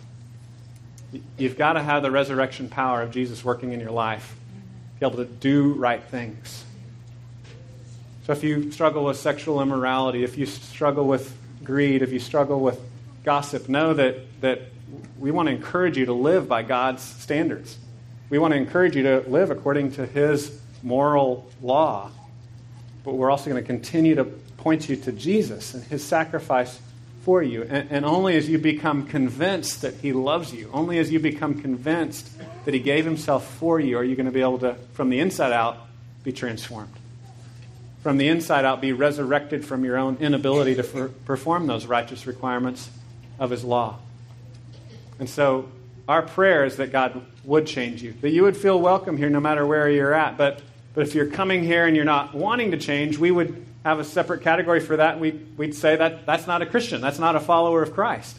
You've 1.36 1.58
got 1.58 1.72
to 1.72 1.82
have 1.82 2.02
the 2.02 2.12
resurrection 2.12 2.68
power 2.68 3.02
of 3.02 3.10
Jesus 3.10 3.44
working 3.44 3.72
in 3.72 3.80
your 3.80 3.90
life 3.90 4.36
be 5.00 5.06
able 5.06 5.16
to 5.16 5.24
do 5.24 5.72
right 5.72 6.02
things. 6.02 6.64
So 8.26 8.32
if 8.32 8.44
you 8.44 8.70
struggle 8.70 9.04
with 9.04 9.16
sexual 9.16 9.60
immorality, 9.60 10.22
if 10.22 10.38
you 10.38 10.46
struggle 10.46 11.06
with 11.08 11.36
greed, 11.64 12.02
if 12.02 12.12
you 12.12 12.20
struggle 12.20 12.60
with 12.60 12.80
gossip, 13.24 13.68
know 13.68 13.94
that, 13.94 14.40
that 14.42 14.62
we 15.18 15.32
want 15.32 15.48
to 15.48 15.54
encourage 15.54 15.96
you 15.96 16.06
to 16.06 16.12
live 16.12 16.46
by 16.46 16.62
God's 16.62 17.02
standards. 17.02 17.76
We 18.30 18.38
want 18.38 18.52
to 18.52 18.58
encourage 18.58 18.94
you 18.94 19.02
to 19.04 19.24
live 19.28 19.50
according 19.50 19.92
to 19.92 20.06
His 20.06 20.60
moral 20.82 21.50
law. 21.62 22.10
But 23.04 23.14
we're 23.14 23.30
also 23.30 23.50
going 23.50 23.62
to 23.62 23.66
continue 23.66 24.14
to 24.16 24.24
point 24.24 24.88
you 24.88 24.96
to 24.96 25.12
Jesus 25.12 25.74
and 25.74 25.82
His 25.84 26.04
sacrifice 26.04 26.78
for 27.22 27.42
you. 27.42 27.62
And, 27.62 27.90
and 27.90 28.04
only 28.04 28.36
as 28.36 28.48
you 28.48 28.58
become 28.58 29.06
convinced 29.06 29.82
that 29.82 29.94
He 29.94 30.12
loves 30.12 30.52
you, 30.52 30.70
only 30.72 30.98
as 30.98 31.10
you 31.10 31.20
become 31.20 31.60
convinced 31.60 32.30
that 32.64 32.74
He 32.74 32.80
gave 32.80 33.04
Himself 33.04 33.46
for 33.56 33.80
you, 33.80 33.98
are 33.98 34.04
you 34.04 34.16
going 34.16 34.26
to 34.26 34.32
be 34.32 34.40
able 34.40 34.58
to, 34.60 34.74
from 34.92 35.10
the 35.10 35.20
inside 35.20 35.52
out, 35.52 35.78
be 36.24 36.32
transformed. 36.32 36.92
From 38.02 38.16
the 38.16 38.28
inside 38.28 38.64
out, 38.64 38.80
be 38.80 38.92
resurrected 38.92 39.64
from 39.64 39.84
your 39.84 39.96
own 39.96 40.18
inability 40.20 40.74
to 40.76 40.82
for, 40.82 41.08
perform 41.08 41.66
those 41.66 41.86
righteous 41.86 42.26
requirements 42.26 42.88
of 43.38 43.50
His 43.50 43.64
law. 43.64 43.98
And 45.18 45.28
so, 45.28 45.68
our 46.08 46.22
prayer 46.22 46.64
is 46.64 46.76
that 46.76 46.90
God 46.90 47.20
would 47.44 47.66
change 47.66 48.02
you, 48.02 48.14
that 48.22 48.30
you 48.30 48.42
would 48.42 48.56
feel 48.56 48.80
welcome 48.80 49.16
here 49.16 49.28
no 49.28 49.40
matter 49.40 49.66
where 49.66 49.88
you're 49.90 50.14
at. 50.14 50.36
But, 50.38 50.62
but 50.94 51.06
if 51.06 51.14
you're 51.14 51.30
coming 51.30 51.62
here 51.62 51.86
and 51.86 51.94
you're 51.94 52.04
not 52.04 52.34
wanting 52.34 52.70
to 52.70 52.78
change, 52.78 53.18
we 53.18 53.30
would 53.30 53.66
have 53.84 54.00
a 54.00 54.04
separate 54.04 54.42
category 54.42 54.80
for 54.80 54.96
that. 54.96 55.20
We'd, 55.20 55.56
we'd 55.58 55.74
say 55.74 55.96
that 55.96 56.26
that's 56.26 56.46
not 56.46 56.62
a 56.62 56.66
Christian, 56.66 57.00
that's 57.00 57.18
not 57.18 57.36
a 57.36 57.40
follower 57.40 57.82
of 57.82 57.92
Christ. 57.94 58.36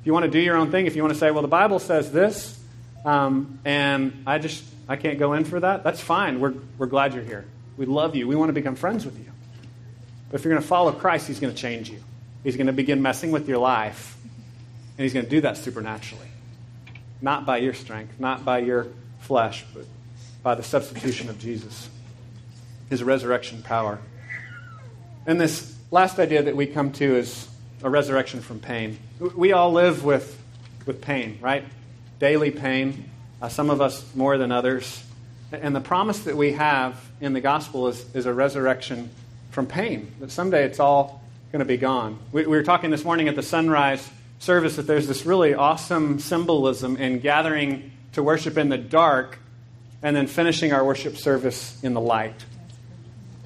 If 0.00 0.06
you 0.06 0.12
want 0.12 0.26
to 0.26 0.30
do 0.30 0.38
your 0.38 0.56
own 0.56 0.70
thing, 0.70 0.86
if 0.86 0.96
you 0.96 1.02
want 1.02 1.14
to 1.14 1.18
say, 1.18 1.30
well, 1.30 1.42
the 1.42 1.48
Bible 1.48 1.78
says 1.78 2.12
this, 2.12 2.60
um, 3.04 3.58
and 3.64 4.24
I 4.26 4.38
just 4.38 4.64
I 4.88 4.96
can't 4.96 5.18
go 5.18 5.32
in 5.34 5.44
for 5.44 5.60
that. 5.60 5.82
That's 5.82 6.00
fine. 6.00 6.40
We're 6.40 6.54
we're 6.78 6.86
glad 6.86 7.14
you're 7.14 7.24
here. 7.24 7.44
We 7.76 7.86
love 7.86 8.14
you. 8.14 8.28
We 8.28 8.36
want 8.36 8.50
to 8.50 8.52
become 8.52 8.76
friends 8.76 9.04
with 9.04 9.18
you. 9.18 9.30
But 10.30 10.40
if 10.40 10.44
you're 10.44 10.52
going 10.52 10.62
to 10.62 10.68
follow 10.68 10.92
Christ, 10.92 11.26
He's 11.26 11.40
going 11.40 11.54
to 11.54 11.60
change 11.60 11.90
you. 11.90 12.02
He's 12.42 12.56
going 12.56 12.66
to 12.66 12.72
begin 12.72 13.00
messing 13.02 13.30
with 13.30 13.48
your 13.48 13.58
life, 13.58 14.16
and 14.98 15.02
He's 15.04 15.12
going 15.12 15.24
to 15.24 15.30
do 15.30 15.40
that 15.42 15.56
supernaturally, 15.56 16.28
not 17.24 17.44
by 17.44 17.56
your 17.56 17.74
strength, 17.74 18.20
not 18.20 18.44
by 18.44 18.58
your 18.58 18.86
flesh, 19.20 19.64
but 19.74 19.86
by 20.42 20.54
the 20.54 20.62
substitution 20.62 21.28
of 21.28 21.38
Jesus, 21.38 21.88
His 22.90 23.02
resurrection 23.02 23.62
power. 23.62 23.98
And 25.26 25.40
this 25.40 25.74
last 25.90 26.18
idea 26.18 26.42
that 26.42 26.54
we 26.54 26.66
come 26.66 26.92
to 26.92 27.16
is 27.16 27.48
a 27.82 27.90
resurrection 27.90 28.40
from 28.40 28.60
pain. 28.60 28.98
We 29.18 29.52
all 29.52 29.72
live 29.72 30.04
with, 30.04 30.38
with 30.86 31.00
pain, 31.00 31.38
right? 31.40 31.64
daily 32.18 32.50
pain, 32.50 33.10
uh, 33.42 33.48
some 33.48 33.70
of 33.70 33.80
us 33.80 34.14
more 34.14 34.38
than 34.38 34.52
others. 34.52 35.04
And 35.52 35.74
the 35.74 35.80
promise 35.80 36.20
that 36.20 36.36
we 36.36 36.52
have 36.52 36.98
in 37.20 37.32
the 37.32 37.40
gospel 37.40 37.88
is, 37.88 38.04
is 38.14 38.26
a 38.26 38.32
resurrection 38.32 39.10
from 39.50 39.66
pain, 39.66 40.12
that 40.20 40.30
someday 40.30 40.64
it's 40.64 40.80
all 40.80 41.22
going 41.52 41.60
to 41.60 41.66
be 41.66 41.76
gone. 41.76 42.18
We, 42.32 42.42
we 42.42 42.56
were 42.56 42.62
talking 42.62 42.90
this 42.90 43.04
morning 43.04 43.28
at 43.28 43.36
the 43.36 43.42
sunrise 43.42 44.08
service 44.44 44.76
that 44.76 44.86
there's 44.86 45.08
this 45.08 45.24
really 45.24 45.54
awesome 45.54 46.18
symbolism 46.18 46.98
in 46.98 47.18
gathering 47.18 47.90
to 48.12 48.22
worship 48.22 48.58
in 48.58 48.68
the 48.68 48.76
dark 48.76 49.38
and 50.02 50.14
then 50.14 50.26
finishing 50.26 50.70
our 50.70 50.84
worship 50.84 51.16
service 51.16 51.82
in 51.82 51.94
the 51.94 52.00
light. 52.00 52.44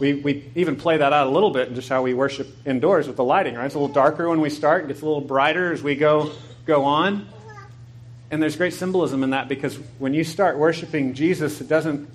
We, 0.01 0.15
we 0.15 0.51
even 0.57 0.75
play 0.75 0.97
that 0.97 1.13
out 1.13 1.29
a 1.29 1.31
little 1.31 1.51
bit 1.51 1.69
in 1.69 1.77
just 1.77 1.89
how 1.89 2.03
we 2.03 2.15
worship 2.15 2.49
indoors 2.67 3.07
with 3.07 3.17
the 3.17 3.23
lighting, 3.23 3.55
right? 3.55 3.67
It's 3.67 3.77
a 3.77 3.79
little 3.79 3.95
darker 3.95 4.29
when 4.29 4.41
we 4.41 4.51
start, 4.51 4.85
it 4.85 4.89
gets 4.89 5.01
a 5.01 5.07
little 5.07 5.21
brighter 5.21 5.73
as 5.73 5.85
we 5.85 5.95
go, 5.95 6.33
go 6.67 6.85
on. 6.85 7.29
And 8.33 8.43
there's 8.43 8.57
great 8.57 8.75
symbolism 8.75 9.23
in 9.23 9.31
that 9.31 9.49
because 9.49 9.77
when 9.99 10.15
you 10.15 10.25
start 10.25 10.59
worshiping 10.59 11.15
Jesus, 11.15 11.61
it 11.61 11.69
doesn't, 11.69 12.11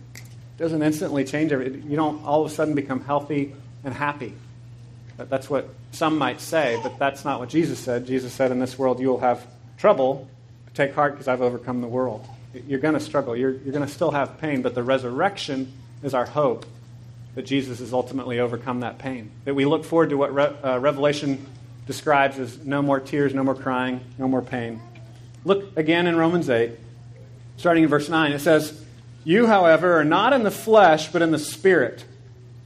doesn't 0.57 0.83
instantly 0.83 1.23
change 1.23 1.53
everything. 1.53 1.89
You 1.89 1.95
don't 1.95 2.23
all 2.25 2.45
of 2.45 2.51
a 2.51 2.53
sudden 2.53 2.75
become 2.75 3.01
healthy 3.03 3.55
and 3.85 3.93
happy. 3.93 4.33
That's 5.17 5.49
what 5.49 5.69
some 5.91 6.17
might 6.17 6.41
say, 6.41 6.79
but 6.81 6.97
that's 6.97 7.23
not 7.23 7.39
what 7.39 7.49
Jesus 7.49 7.79
said. 7.79 8.07
Jesus 8.07 8.33
said, 8.33 8.51
In 8.51 8.59
this 8.59 8.77
world 8.77 8.99
you 8.99 9.07
will 9.07 9.19
have 9.19 9.45
trouble. 9.77 10.27
Take 10.73 10.95
heart 10.95 11.13
because 11.13 11.27
I've 11.27 11.41
overcome 11.41 11.81
the 11.81 11.87
world. 11.87 12.25
You're 12.67 12.79
going 12.79 12.95
to 12.95 12.99
struggle. 12.99 13.35
You're, 13.35 13.51
you're 13.51 13.73
going 13.73 13.85
to 13.85 13.91
still 13.91 14.11
have 14.11 14.39
pain, 14.39 14.61
but 14.61 14.75
the 14.75 14.83
resurrection 14.83 15.71
is 16.01 16.13
our 16.13 16.25
hope 16.25 16.65
that 17.35 17.45
Jesus 17.45 17.79
has 17.79 17.93
ultimately 17.93 18.39
overcome 18.39 18.81
that 18.81 18.99
pain. 18.99 19.31
That 19.45 19.55
we 19.55 19.65
look 19.65 19.85
forward 19.85 20.09
to 20.09 20.17
what 20.17 20.33
Re- 20.33 20.55
uh, 20.63 20.79
Revelation 20.79 21.45
describes 21.87 22.39
as 22.39 22.63
no 22.63 22.81
more 22.81 22.99
tears, 22.99 23.33
no 23.33 23.43
more 23.43 23.55
crying, 23.55 24.01
no 24.17 24.27
more 24.27 24.41
pain. 24.41 24.81
Look 25.45 25.75
again 25.77 26.07
in 26.07 26.15
Romans 26.15 26.49
8, 26.49 26.71
starting 27.57 27.83
in 27.83 27.89
verse 27.89 28.07
9. 28.07 28.31
It 28.31 28.39
says, 28.39 28.83
You, 29.23 29.47
however, 29.47 29.99
are 29.99 30.05
not 30.05 30.33
in 30.33 30.43
the 30.43 30.51
flesh, 30.51 31.11
but 31.11 31.21
in 31.21 31.31
the 31.31 31.39
Spirit, 31.39 32.05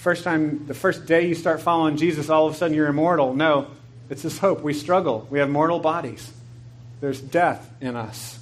first 0.00 0.24
time, 0.24 0.66
the 0.66 0.72
first 0.72 1.04
day 1.04 1.26
you 1.28 1.34
start 1.34 1.60
following 1.60 1.98
Jesus, 1.98 2.30
all 2.30 2.46
of 2.46 2.54
a 2.54 2.56
sudden 2.56 2.74
you're 2.74 2.86
immortal. 2.86 3.34
No, 3.34 3.66
it's 4.08 4.22
this 4.22 4.38
hope. 4.38 4.62
We 4.62 4.72
struggle. 4.72 5.26
We 5.28 5.40
have 5.40 5.50
mortal 5.50 5.78
bodies. 5.78 6.32
There's 7.02 7.20
death 7.20 7.70
in 7.82 7.96
us. 7.96 8.38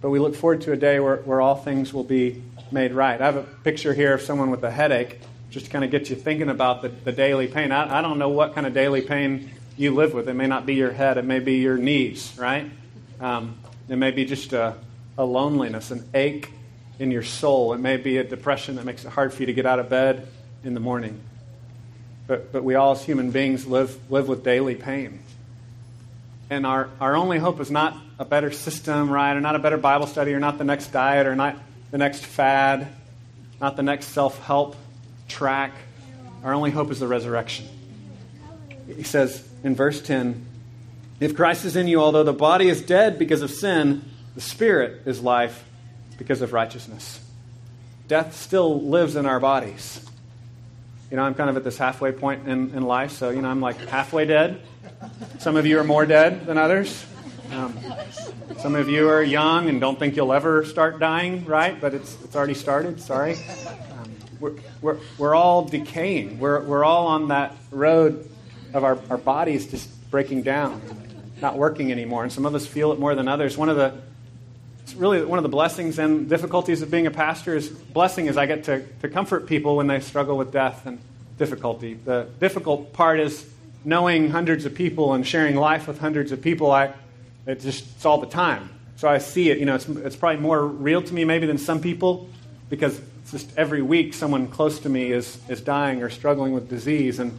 But 0.00 0.10
we 0.10 0.20
look 0.20 0.36
forward 0.36 0.60
to 0.62 0.72
a 0.72 0.76
day 0.76 1.00
where, 1.00 1.16
where 1.16 1.40
all 1.40 1.56
things 1.56 1.92
will 1.92 2.04
be 2.04 2.42
made 2.70 2.92
right. 2.92 3.20
I 3.20 3.24
have 3.24 3.36
a 3.36 3.42
picture 3.42 3.92
here 3.92 4.14
of 4.14 4.22
someone 4.22 4.52
with 4.52 4.62
a 4.62 4.70
headache, 4.70 5.18
just 5.50 5.66
to 5.66 5.72
kind 5.72 5.84
of 5.84 5.90
get 5.90 6.10
you 6.10 6.16
thinking 6.16 6.48
about 6.48 6.82
the, 6.82 6.90
the 6.90 7.12
daily 7.12 7.48
pain. 7.48 7.72
I, 7.72 7.98
I 7.98 8.00
don't 8.00 8.20
know 8.20 8.28
what 8.28 8.54
kind 8.54 8.66
of 8.66 8.72
daily 8.72 9.00
pain 9.00 9.50
you 9.76 9.94
live 9.94 10.14
with. 10.14 10.28
It 10.28 10.34
may 10.34 10.46
not 10.46 10.64
be 10.64 10.74
your 10.74 10.92
head, 10.92 11.18
it 11.18 11.24
may 11.24 11.40
be 11.40 11.54
your 11.54 11.76
knees, 11.76 12.32
right? 12.38 12.70
Um, 13.20 13.58
it 13.88 13.96
may 13.96 14.12
be 14.12 14.24
just 14.24 14.52
a, 14.52 14.76
a 15.18 15.24
loneliness, 15.24 15.90
an 15.90 16.08
ache 16.14 16.52
in 17.00 17.10
your 17.10 17.24
soul. 17.24 17.72
It 17.72 17.80
may 17.80 17.96
be 17.96 18.18
a 18.18 18.24
depression 18.24 18.76
that 18.76 18.84
makes 18.84 19.04
it 19.04 19.08
hard 19.08 19.34
for 19.34 19.42
you 19.42 19.46
to 19.46 19.52
get 19.52 19.66
out 19.66 19.80
of 19.80 19.88
bed 19.88 20.28
in 20.64 20.74
the 20.74 20.80
morning. 20.80 21.20
But, 22.26 22.52
but 22.52 22.64
we 22.64 22.74
all, 22.74 22.92
as 22.92 23.04
human 23.04 23.30
beings, 23.30 23.66
live, 23.66 23.98
live 24.10 24.28
with 24.28 24.42
daily 24.42 24.74
pain. 24.74 25.20
And 26.50 26.66
our, 26.66 26.88
our 27.00 27.16
only 27.16 27.38
hope 27.38 27.60
is 27.60 27.70
not 27.70 27.96
a 28.18 28.24
better 28.24 28.50
system, 28.50 29.10
right? 29.10 29.36
Or 29.36 29.40
not 29.40 29.56
a 29.56 29.58
better 29.58 29.76
Bible 29.76 30.06
study, 30.06 30.32
or 30.32 30.40
not 30.40 30.58
the 30.58 30.64
next 30.64 30.88
diet, 30.88 31.26
or 31.26 31.36
not 31.36 31.58
the 31.90 31.98
next 31.98 32.24
fad, 32.24 32.88
not 33.60 33.76
the 33.76 33.82
next 33.82 34.06
self 34.06 34.38
help 34.44 34.76
track. 35.28 35.72
Our 36.42 36.54
only 36.54 36.70
hope 36.70 36.90
is 36.90 37.00
the 37.00 37.08
resurrection. 37.08 37.66
He 38.86 39.02
says 39.02 39.46
in 39.62 39.74
verse 39.74 40.00
10 40.02 40.46
If 41.20 41.34
Christ 41.34 41.64
is 41.64 41.76
in 41.76 41.88
you, 41.88 42.00
although 42.00 42.24
the 42.24 42.32
body 42.32 42.68
is 42.68 42.82
dead 42.82 43.18
because 43.18 43.42
of 43.42 43.50
sin, 43.50 44.04
the 44.34 44.40
Spirit 44.40 45.02
is 45.06 45.20
life 45.20 45.64
because 46.18 46.42
of 46.42 46.52
righteousness. 46.52 47.20
Death 48.08 48.36
still 48.36 48.82
lives 48.82 49.16
in 49.16 49.24
our 49.24 49.40
bodies. 49.40 50.04
You 51.10 51.16
know, 51.18 51.22
I'm 51.22 51.34
kind 51.34 51.50
of 51.50 51.56
at 51.56 51.64
this 51.64 51.78
halfway 51.78 52.12
point 52.12 52.48
in, 52.48 52.74
in 52.74 52.82
life, 52.82 53.12
so, 53.12 53.30
you 53.30 53.42
know, 53.42 53.48
I'm 53.48 53.60
like 53.60 53.76
halfway 53.88 54.24
dead. 54.24 54.60
Some 55.38 55.56
of 55.56 55.66
you 55.66 55.78
are 55.78 55.84
more 55.84 56.06
dead 56.06 56.46
than 56.46 56.58
others. 56.58 57.04
Um, 57.52 57.78
some 58.58 58.74
of 58.74 58.88
you 58.88 59.08
are 59.10 59.22
young 59.22 59.68
and 59.68 59.80
don't 59.80 59.98
think 59.98 60.16
you'll 60.16 60.32
ever 60.32 60.64
start 60.64 60.98
dying, 60.98 61.44
right? 61.44 61.78
But 61.78 61.94
it's, 61.94 62.16
it's 62.24 62.34
already 62.34 62.54
started, 62.54 63.00
sorry. 63.00 63.34
Um, 63.92 64.10
we're, 64.40 64.54
we're, 64.80 64.98
we're 65.18 65.34
all 65.34 65.64
decaying. 65.64 66.38
We're, 66.38 66.64
we're 66.64 66.84
all 66.84 67.06
on 67.06 67.28
that 67.28 67.54
road 67.70 68.28
of 68.72 68.82
our, 68.82 68.98
our 69.10 69.18
bodies 69.18 69.66
just 69.66 70.10
breaking 70.10 70.42
down, 70.42 70.80
not 71.40 71.58
working 71.58 71.92
anymore. 71.92 72.22
And 72.22 72.32
some 72.32 72.46
of 72.46 72.54
us 72.54 72.66
feel 72.66 72.92
it 72.92 72.98
more 72.98 73.14
than 73.14 73.28
others. 73.28 73.56
One 73.58 73.68
of 73.68 73.76
the 73.76 73.94
really 74.94 75.24
one 75.24 75.38
of 75.38 75.42
the 75.42 75.48
blessings 75.48 75.98
and 75.98 76.28
difficulties 76.28 76.82
of 76.82 76.90
being 76.90 77.06
a 77.06 77.10
pastor 77.10 77.56
is 77.56 77.68
blessing 77.68 78.26
is 78.26 78.36
I 78.36 78.46
get 78.46 78.64
to, 78.64 78.84
to 79.02 79.08
comfort 79.08 79.46
people 79.46 79.76
when 79.76 79.86
they 79.86 80.00
struggle 80.00 80.36
with 80.36 80.52
death 80.52 80.86
and 80.86 80.98
difficulty. 81.38 81.94
The 81.94 82.28
difficult 82.40 82.92
part 82.92 83.20
is 83.20 83.48
knowing 83.84 84.30
hundreds 84.30 84.64
of 84.64 84.74
people 84.74 85.14
and 85.14 85.26
sharing 85.26 85.56
life 85.56 85.86
with 85.86 85.98
hundreds 85.98 86.32
of 86.32 86.40
people. 86.40 86.70
I, 86.70 86.92
it 87.46 87.60
just, 87.60 87.84
it's 87.96 88.04
all 88.04 88.18
the 88.18 88.26
time. 88.26 88.70
So 88.96 89.08
I 89.08 89.18
see 89.18 89.50
it. 89.50 89.58
You 89.58 89.66
know, 89.66 89.74
it's, 89.74 89.88
it's 89.88 90.16
probably 90.16 90.40
more 90.40 90.66
real 90.66 91.02
to 91.02 91.14
me 91.14 91.24
maybe 91.24 91.46
than 91.46 91.58
some 91.58 91.80
people 91.80 92.28
because 92.70 93.00
just 93.30 93.50
every 93.56 93.82
week 93.82 94.14
someone 94.14 94.46
close 94.48 94.78
to 94.80 94.88
me 94.88 95.10
is, 95.12 95.38
is 95.48 95.60
dying 95.60 96.02
or 96.02 96.10
struggling 96.10 96.52
with 96.52 96.68
disease. 96.68 97.18
And 97.18 97.38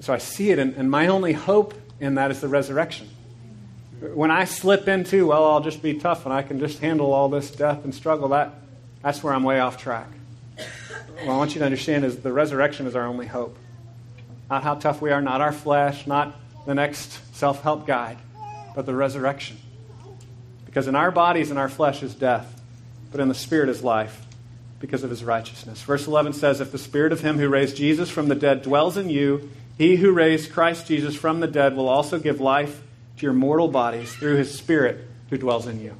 so 0.00 0.12
I 0.12 0.18
see 0.18 0.50
it. 0.50 0.58
And, 0.58 0.74
and 0.76 0.90
my 0.90 1.08
only 1.08 1.32
hope 1.32 1.74
in 2.00 2.14
that 2.14 2.30
is 2.30 2.40
the 2.40 2.48
resurrection. 2.48 3.08
When 4.02 4.32
I 4.32 4.46
slip 4.46 4.88
into, 4.88 5.28
well, 5.28 5.44
I'll 5.44 5.60
just 5.60 5.80
be 5.80 5.94
tough 5.94 6.24
and 6.24 6.34
I 6.34 6.42
can 6.42 6.58
just 6.58 6.80
handle 6.80 7.12
all 7.12 7.28
this 7.28 7.52
death 7.52 7.84
and 7.84 7.94
struggle, 7.94 8.30
that, 8.30 8.52
that's 9.00 9.22
where 9.22 9.32
I'm 9.32 9.44
way 9.44 9.60
off 9.60 9.78
track. 9.78 10.08
What 10.56 11.28
I 11.28 11.36
want 11.36 11.54
you 11.54 11.60
to 11.60 11.64
understand 11.64 12.04
is 12.04 12.16
the 12.16 12.32
resurrection 12.32 12.88
is 12.88 12.96
our 12.96 13.06
only 13.06 13.28
hope. 13.28 13.56
Not 14.50 14.64
how 14.64 14.74
tough 14.74 15.00
we 15.00 15.12
are, 15.12 15.22
not 15.22 15.40
our 15.40 15.52
flesh, 15.52 16.04
not 16.04 16.36
the 16.66 16.74
next 16.74 17.20
self 17.36 17.62
help 17.62 17.86
guide, 17.86 18.18
but 18.74 18.86
the 18.86 18.94
resurrection. 18.94 19.56
Because 20.66 20.88
in 20.88 20.96
our 20.96 21.12
bodies 21.12 21.50
and 21.50 21.58
our 21.58 21.68
flesh 21.68 22.02
is 22.02 22.12
death, 22.12 22.60
but 23.12 23.20
in 23.20 23.28
the 23.28 23.34
spirit 23.34 23.68
is 23.68 23.84
life 23.84 24.26
because 24.80 25.04
of 25.04 25.10
his 25.10 25.22
righteousness. 25.22 25.80
Verse 25.82 26.08
11 26.08 26.32
says, 26.32 26.60
If 26.60 26.72
the 26.72 26.78
spirit 26.78 27.12
of 27.12 27.20
him 27.20 27.38
who 27.38 27.48
raised 27.48 27.76
Jesus 27.76 28.10
from 28.10 28.26
the 28.26 28.34
dead 28.34 28.62
dwells 28.62 28.96
in 28.96 29.08
you, 29.08 29.48
he 29.78 29.94
who 29.94 30.10
raised 30.10 30.52
Christ 30.52 30.88
Jesus 30.88 31.14
from 31.14 31.38
the 31.38 31.46
dead 31.46 31.76
will 31.76 31.88
also 31.88 32.18
give 32.18 32.40
life 32.40 32.81
your 33.22 33.32
mortal 33.32 33.68
bodies 33.68 34.12
through 34.14 34.36
his 34.36 34.52
spirit 34.52 35.06
who 35.30 35.38
dwells 35.38 35.66
in 35.66 35.80
you. 35.80 35.94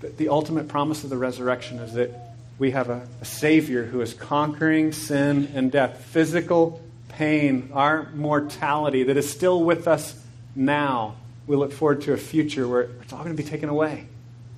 The 0.00 0.28
ultimate 0.28 0.68
promise 0.68 1.04
of 1.04 1.10
the 1.10 1.16
resurrection 1.16 1.78
is 1.78 1.94
that 1.94 2.10
we 2.58 2.70
have 2.70 2.90
a, 2.90 3.06
a 3.20 3.24
Savior 3.24 3.84
who 3.84 4.00
is 4.00 4.14
conquering 4.14 4.92
sin 4.92 5.50
and 5.54 5.70
death, 5.70 6.04
physical 6.06 6.80
pain, 7.08 7.70
our 7.72 8.10
mortality 8.12 9.04
that 9.04 9.16
is 9.16 9.30
still 9.30 9.62
with 9.62 9.88
us 9.88 10.18
now. 10.54 11.16
We 11.46 11.56
look 11.56 11.72
forward 11.72 12.02
to 12.02 12.12
a 12.12 12.16
future 12.16 12.66
where 12.66 12.82
it's 13.02 13.12
all 13.12 13.22
going 13.22 13.36
to 13.36 13.42
be 13.42 13.48
taken 13.48 13.68
away, 13.68 14.06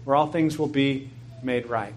where 0.04 0.16
all 0.16 0.26
things 0.26 0.58
will 0.58 0.68
be 0.68 1.10
made 1.42 1.66
right. 1.66 1.94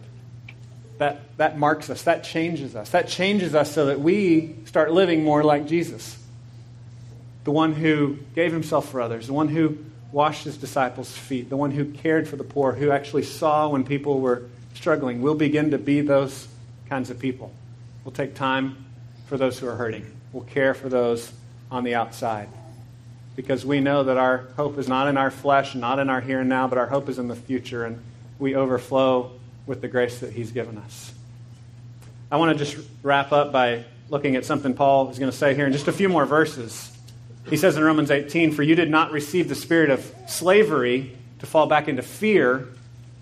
That, 0.97 1.21
that 1.37 1.57
marks 1.57 1.89
us, 1.89 2.03
that 2.03 2.23
changes 2.23 2.75
us. 2.75 2.89
That 2.91 3.07
changes 3.07 3.55
us 3.55 3.71
so 3.71 3.87
that 3.87 3.99
we 3.99 4.55
start 4.65 4.91
living 4.91 5.23
more 5.23 5.43
like 5.43 5.67
Jesus 5.67 6.17
the 7.43 7.51
one 7.51 7.73
who 7.73 8.17
gave 8.35 8.51
himself 8.51 8.89
for 8.89 9.01
others, 9.01 9.27
the 9.27 9.33
one 9.33 9.47
who 9.47 9.77
washed 10.11 10.43
his 10.43 10.57
disciples' 10.57 11.15
feet, 11.15 11.49
the 11.49 11.57
one 11.57 11.71
who 11.71 11.85
cared 11.85 12.27
for 12.27 12.35
the 12.35 12.43
poor, 12.43 12.73
who 12.73 12.91
actually 12.91 13.23
saw 13.23 13.69
when 13.69 13.83
people 13.83 14.19
were 14.19 14.43
struggling. 14.73 15.21
We'll 15.21 15.35
begin 15.35 15.71
to 15.71 15.77
be 15.77 16.01
those 16.01 16.47
kinds 16.89 17.09
of 17.09 17.19
people. 17.19 17.53
We'll 18.03 18.11
take 18.11 18.35
time 18.35 18.85
for 19.27 19.37
those 19.37 19.59
who 19.59 19.67
are 19.67 19.75
hurting. 19.75 20.05
We'll 20.33 20.43
care 20.43 20.73
for 20.73 20.89
those 20.89 21.31
on 21.69 21.83
the 21.83 21.95
outside. 21.95 22.49
Because 23.35 23.65
we 23.65 23.79
know 23.79 24.03
that 24.03 24.17
our 24.17 24.39
hope 24.57 24.77
is 24.77 24.89
not 24.89 25.07
in 25.07 25.17
our 25.17 25.31
flesh, 25.31 25.73
not 25.75 25.99
in 25.99 26.09
our 26.09 26.19
here 26.19 26.41
and 26.41 26.49
now, 26.49 26.67
but 26.67 26.77
our 26.77 26.87
hope 26.87 27.07
is 27.07 27.17
in 27.17 27.27
the 27.27 27.35
future, 27.35 27.85
and 27.85 28.01
we 28.39 28.55
overflow 28.55 29.31
with 29.65 29.81
the 29.81 29.87
grace 29.87 30.19
that 30.19 30.33
He's 30.33 30.51
given 30.51 30.77
us. 30.77 31.13
I 32.29 32.37
want 32.37 32.57
to 32.57 32.63
just 32.63 32.77
wrap 33.03 33.31
up 33.31 33.51
by 33.51 33.85
looking 34.09 34.35
at 34.35 34.43
something 34.43 34.73
Paul 34.73 35.09
is 35.09 35.19
going 35.19 35.31
to 35.31 35.37
say 35.37 35.55
here 35.55 35.65
in 35.65 35.71
just 35.71 35.87
a 35.87 35.93
few 35.93 36.09
more 36.09 36.25
verses. 36.25 36.90
He 37.49 37.57
says 37.57 37.75
in 37.75 37.83
Romans 37.83 38.11
18, 38.11 38.51
For 38.51 38.63
you 38.63 38.75
did 38.75 38.89
not 38.89 39.11
receive 39.11 39.49
the 39.49 39.55
spirit 39.55 39.89
of 39.89 40.13
slavery 40.27 41.17
to 41.39 41.45
fall 41.45 41.67
back 41.67 41.87
into 41.87 42.01
fear, 42.01 42.67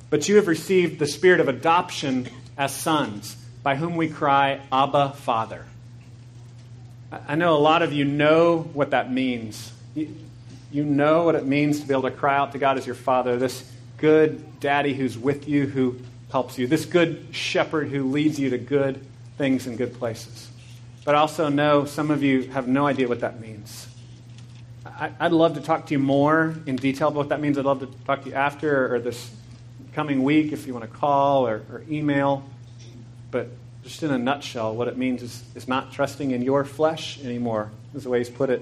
but 0.10 0.27
you 0.27 0.36
have 0.36 0.47
received 0.47 0.99
the 0.99 1.08
spirit 1.08 1.39
of 1.39 1.47
adoption 1.47 2.27
as 2.58 2.75
sons, 2.75 3.36
by 3.63 3.75
whom 3.75 3.95
we 3.95 4.10
cry, 4.10 4.60
Abba, 4.71 5.12
Father. 5.12 5.65
I 7.12 7.36
know 7.36 7.55
a 7.55 7.60
lot 7.60 7.82
of 7.82 7.93
you 7.93 8.05
know 8.05 8.60
what 8.73 8.91
that 8.91 9.12
means. 9.12 9.71
You 9.95 10.84
know 10.84 11.23
what 11.23 11.36
it 11.36 11.45
means 11.45 11.79
to 11.79 11.88
be 11.88 11.93
able 11.93 12.03
to 12.03 12.12
cry 12.12 12.38
out 12.38 12.51
to 12.51 12.60
God 12.60 12.77
as 12.77 12.86
your 12.86 12.95
Father, 12.95 13.38
this 13.38 13.69
good 13.97 14.60
daddy 14.60 14.93
who's 14.93 15.17
with 15.17 15.47
you, 15.47 15.65
who 15.65 15.99
helps 16.32 16.58
you, 16.60 16.67
this 16.67 16.86
good 16.86 17.27
shepherd 17.32 17.88
who 17.89 18.12
leads 18.12 18.39
you 18.39 18.51
to 18.51 18.58
good 18.58 19.03
things 19.38 19.65
and 19.65 19.77
good 19.77 19.95
places. 19.95 20.49
But 21.03 21.15
I 21.15 21.19
also 21.19 21.49
know 21.49 21.86
some 21.86 22.12
of 22.12 22.21
you 22.21 22.43
have 22.49 22.67
no 22.67 22.86
idea 22.86 23.08
what 23.08 23.21
that 23.21 23.39
means. 23.39 23.88
I'd 24.99 25.31
love 25.31 25.53
to 25.53 25.62
talk 25.62 25.85
to 25.88 25.93
you 25.93 25.99
more 25.99 26.55
in 26.65 26.75
detail 26.75 27.07
about 27.07 27.17
what 27.17 27.29
that 27.29 27.39
means. 27.39 27.57
I'd 27.57 27.63
love 27.63 27.79
to 27.79 27.88
talk 28.05 28.23
to 28.23 28.29
you 28.29 28.35
after 28.35 28.93
or 28.93 28.99
this 28.99 29.31
coming 29.93 30.23
week 30.23 30.51
if 30.51 30.67
you 30.67 30.73
want 30.73 30.91
to 30.91 30.97
call 30.97 31.47
or, 31.47 31.63
or 31.71 31.83
email. 31.89 32.43
But 33.31 33.47
just 33.81 34.03
in 34.03 34.12
a 34.12 34.17
nutshell, 34.17 34.75
what 34.75 34.89
it 34.89 34.97
means 34.97 35.23
is, 35.23 35.41
is 35.55 35.69
not 35.69 35.93
trusting 35.93 36.31
in 36.31 36.41
your 36.41 36.65
flesh 36.65 37.17
anymore, 37.23 37.71
is 37.95 38.03
the 38.03 38.09
way 38.09 38.17
he's 38.17 38.29
put 38.29 38.49
it 38.49 38.62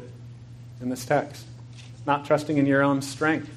in 0.80 0.90
this 0.90 1.06
text. 1.06 1.44
Not 2.06 2.26
trusting 2.26 2.58
in 2.58 2.68
your 2.68 2.84
own 2.84 3.02
strength, 3.02 3.50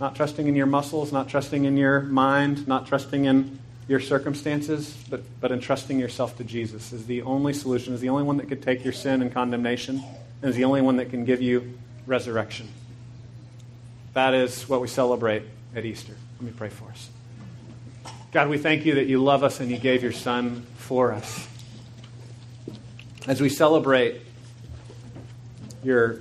not 0.00 0.16
trusting 0.16 0.48
in 0.48 0.56
your 0.56 0.66
muscles, 0.66 1.12
not 1.12 1.28
trusting 1.28 1.66
in 1.66 1.76
your 1.76 2.00
mind, 2.00 2.66
not 2.66 2.86
trusting 2.86 3.26
in 3.26 3.58
your 3.88 4.00
circumstances, 4.00 4.96
but, 5.10 5.22
but 5.38 5.52
entrusting 5.52 6.00
yourself 6.00 6.38
to 6.38 6.44
Jesus 6.44 6.94
is 6.94 7.04
the 7.04 7.20
only 7.22 7.52
solution, 7.52 7.92
is 7.92 8.00
the 8.00 8.08
only 8.08 8.22
one 8.22 8.38
that 8.38 8.48
could 8.48 8.62
take 8.62 8.84
your 8.84 8.94
sin 8.94 9.20
and 9.20 9.34
condemnation, 9.34 10.02
and 10.40 10.48
is 10.48 10.56
the 10.56 10.64
only 10.64 10.80
one 10.80 10.96
that 10.96 11.10
can 11.10 11.26
give 11.26 11.42
you 11.42 11.74
resurrection. 12.06 12.68
That 14.14 14.34
is 14.34 14.68
what 14.68 14.80
we 14.80 14.88
celebrate 14.88 15.44
at 15.74 15.84
Easter. 15.84 16.14
Let 16.38 16.42
me 16.46 16.52
pray 16.56 16.68
for 16.68 16.90
us. 16.90 17.08
God, 18.32 18.48
we 18.48 18.58
thank 18.58 18.84
you 18.84 18.96
that 18.96 19.06
you 19.06 19.22
love 19.22 19.44
us 19.44 19.60
and 19.60 19.70
you 19.70 19.78
gave 19.78 20.02
your 20.02 20.12
Son 20.12 20.66
for 20.76 21.12
us. 21.12 21.48
As 23.26 23.40
we 23.40 23.48
celebrate 23.48 24.22
your 25.84 26.20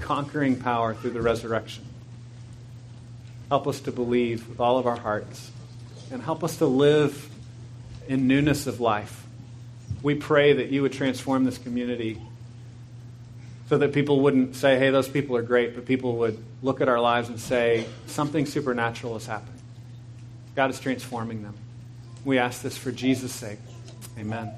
conquering 0.00 0.58
power 0.58 0.94
through 0.94 1.10
the 1.10 1.22
resurrection, 1.22 1.84
help 3.48 3.66
us 3.66 3.80
to 3.80 3.92
believe 3.92 4.48
with 4.48 4.60
all 4.60 4.78
of 4.78 4.86
our 4.86 4.98
hearts 4.98 5.50
and 6.10 6.22
help 6.22 6.44
us 6.44 6.58
to 6.58 6.66
live 6.66 7.30
in 8.08 8.26
newness 8.26 8.66
of 8.66 8.80
life. 8.80 9.24
We 10.02 10.14
pray 10.14 10.52
that 10.54 10.70
you 10.70 10.82
would 10.82 10.92
transform 10.92 11.44
this 11.44 11.58
community 11.58 12.20
so 13.72 13.78
that 13.78 13.94
people 13.94 14.20
wouldn't 14.20 14.54
say, 14.54 14.78
hey, 14.78 14.90
those 14.90 15.08
people 15.08 15.34
are 15.34 15.40
great, 15.40 15.74
but 15.74 15.86
people 15.86 16.16
would 16.16 16.36
look 16.60 16.82
at 16.82 16.90
our 16.90 17.00
lives 17.00 17.30
and 17.30 17.40
say, 17.40 17.86
something 18.06 18.44
supernatural 18.44 19.14
has 19.14 19.24
happened. 19.24 19.58
God 20.54 20.68
is 20.68 20.78
transforming 20.78 21.42
them. 21.42 21.54
We 22.22 22.36
ask 22.36 22.60
this 22.60 22.76
for 22.76 22.92
Jesus' 22.92 23.32
sake. 23.32 23.56
Amen. 24.18 24.52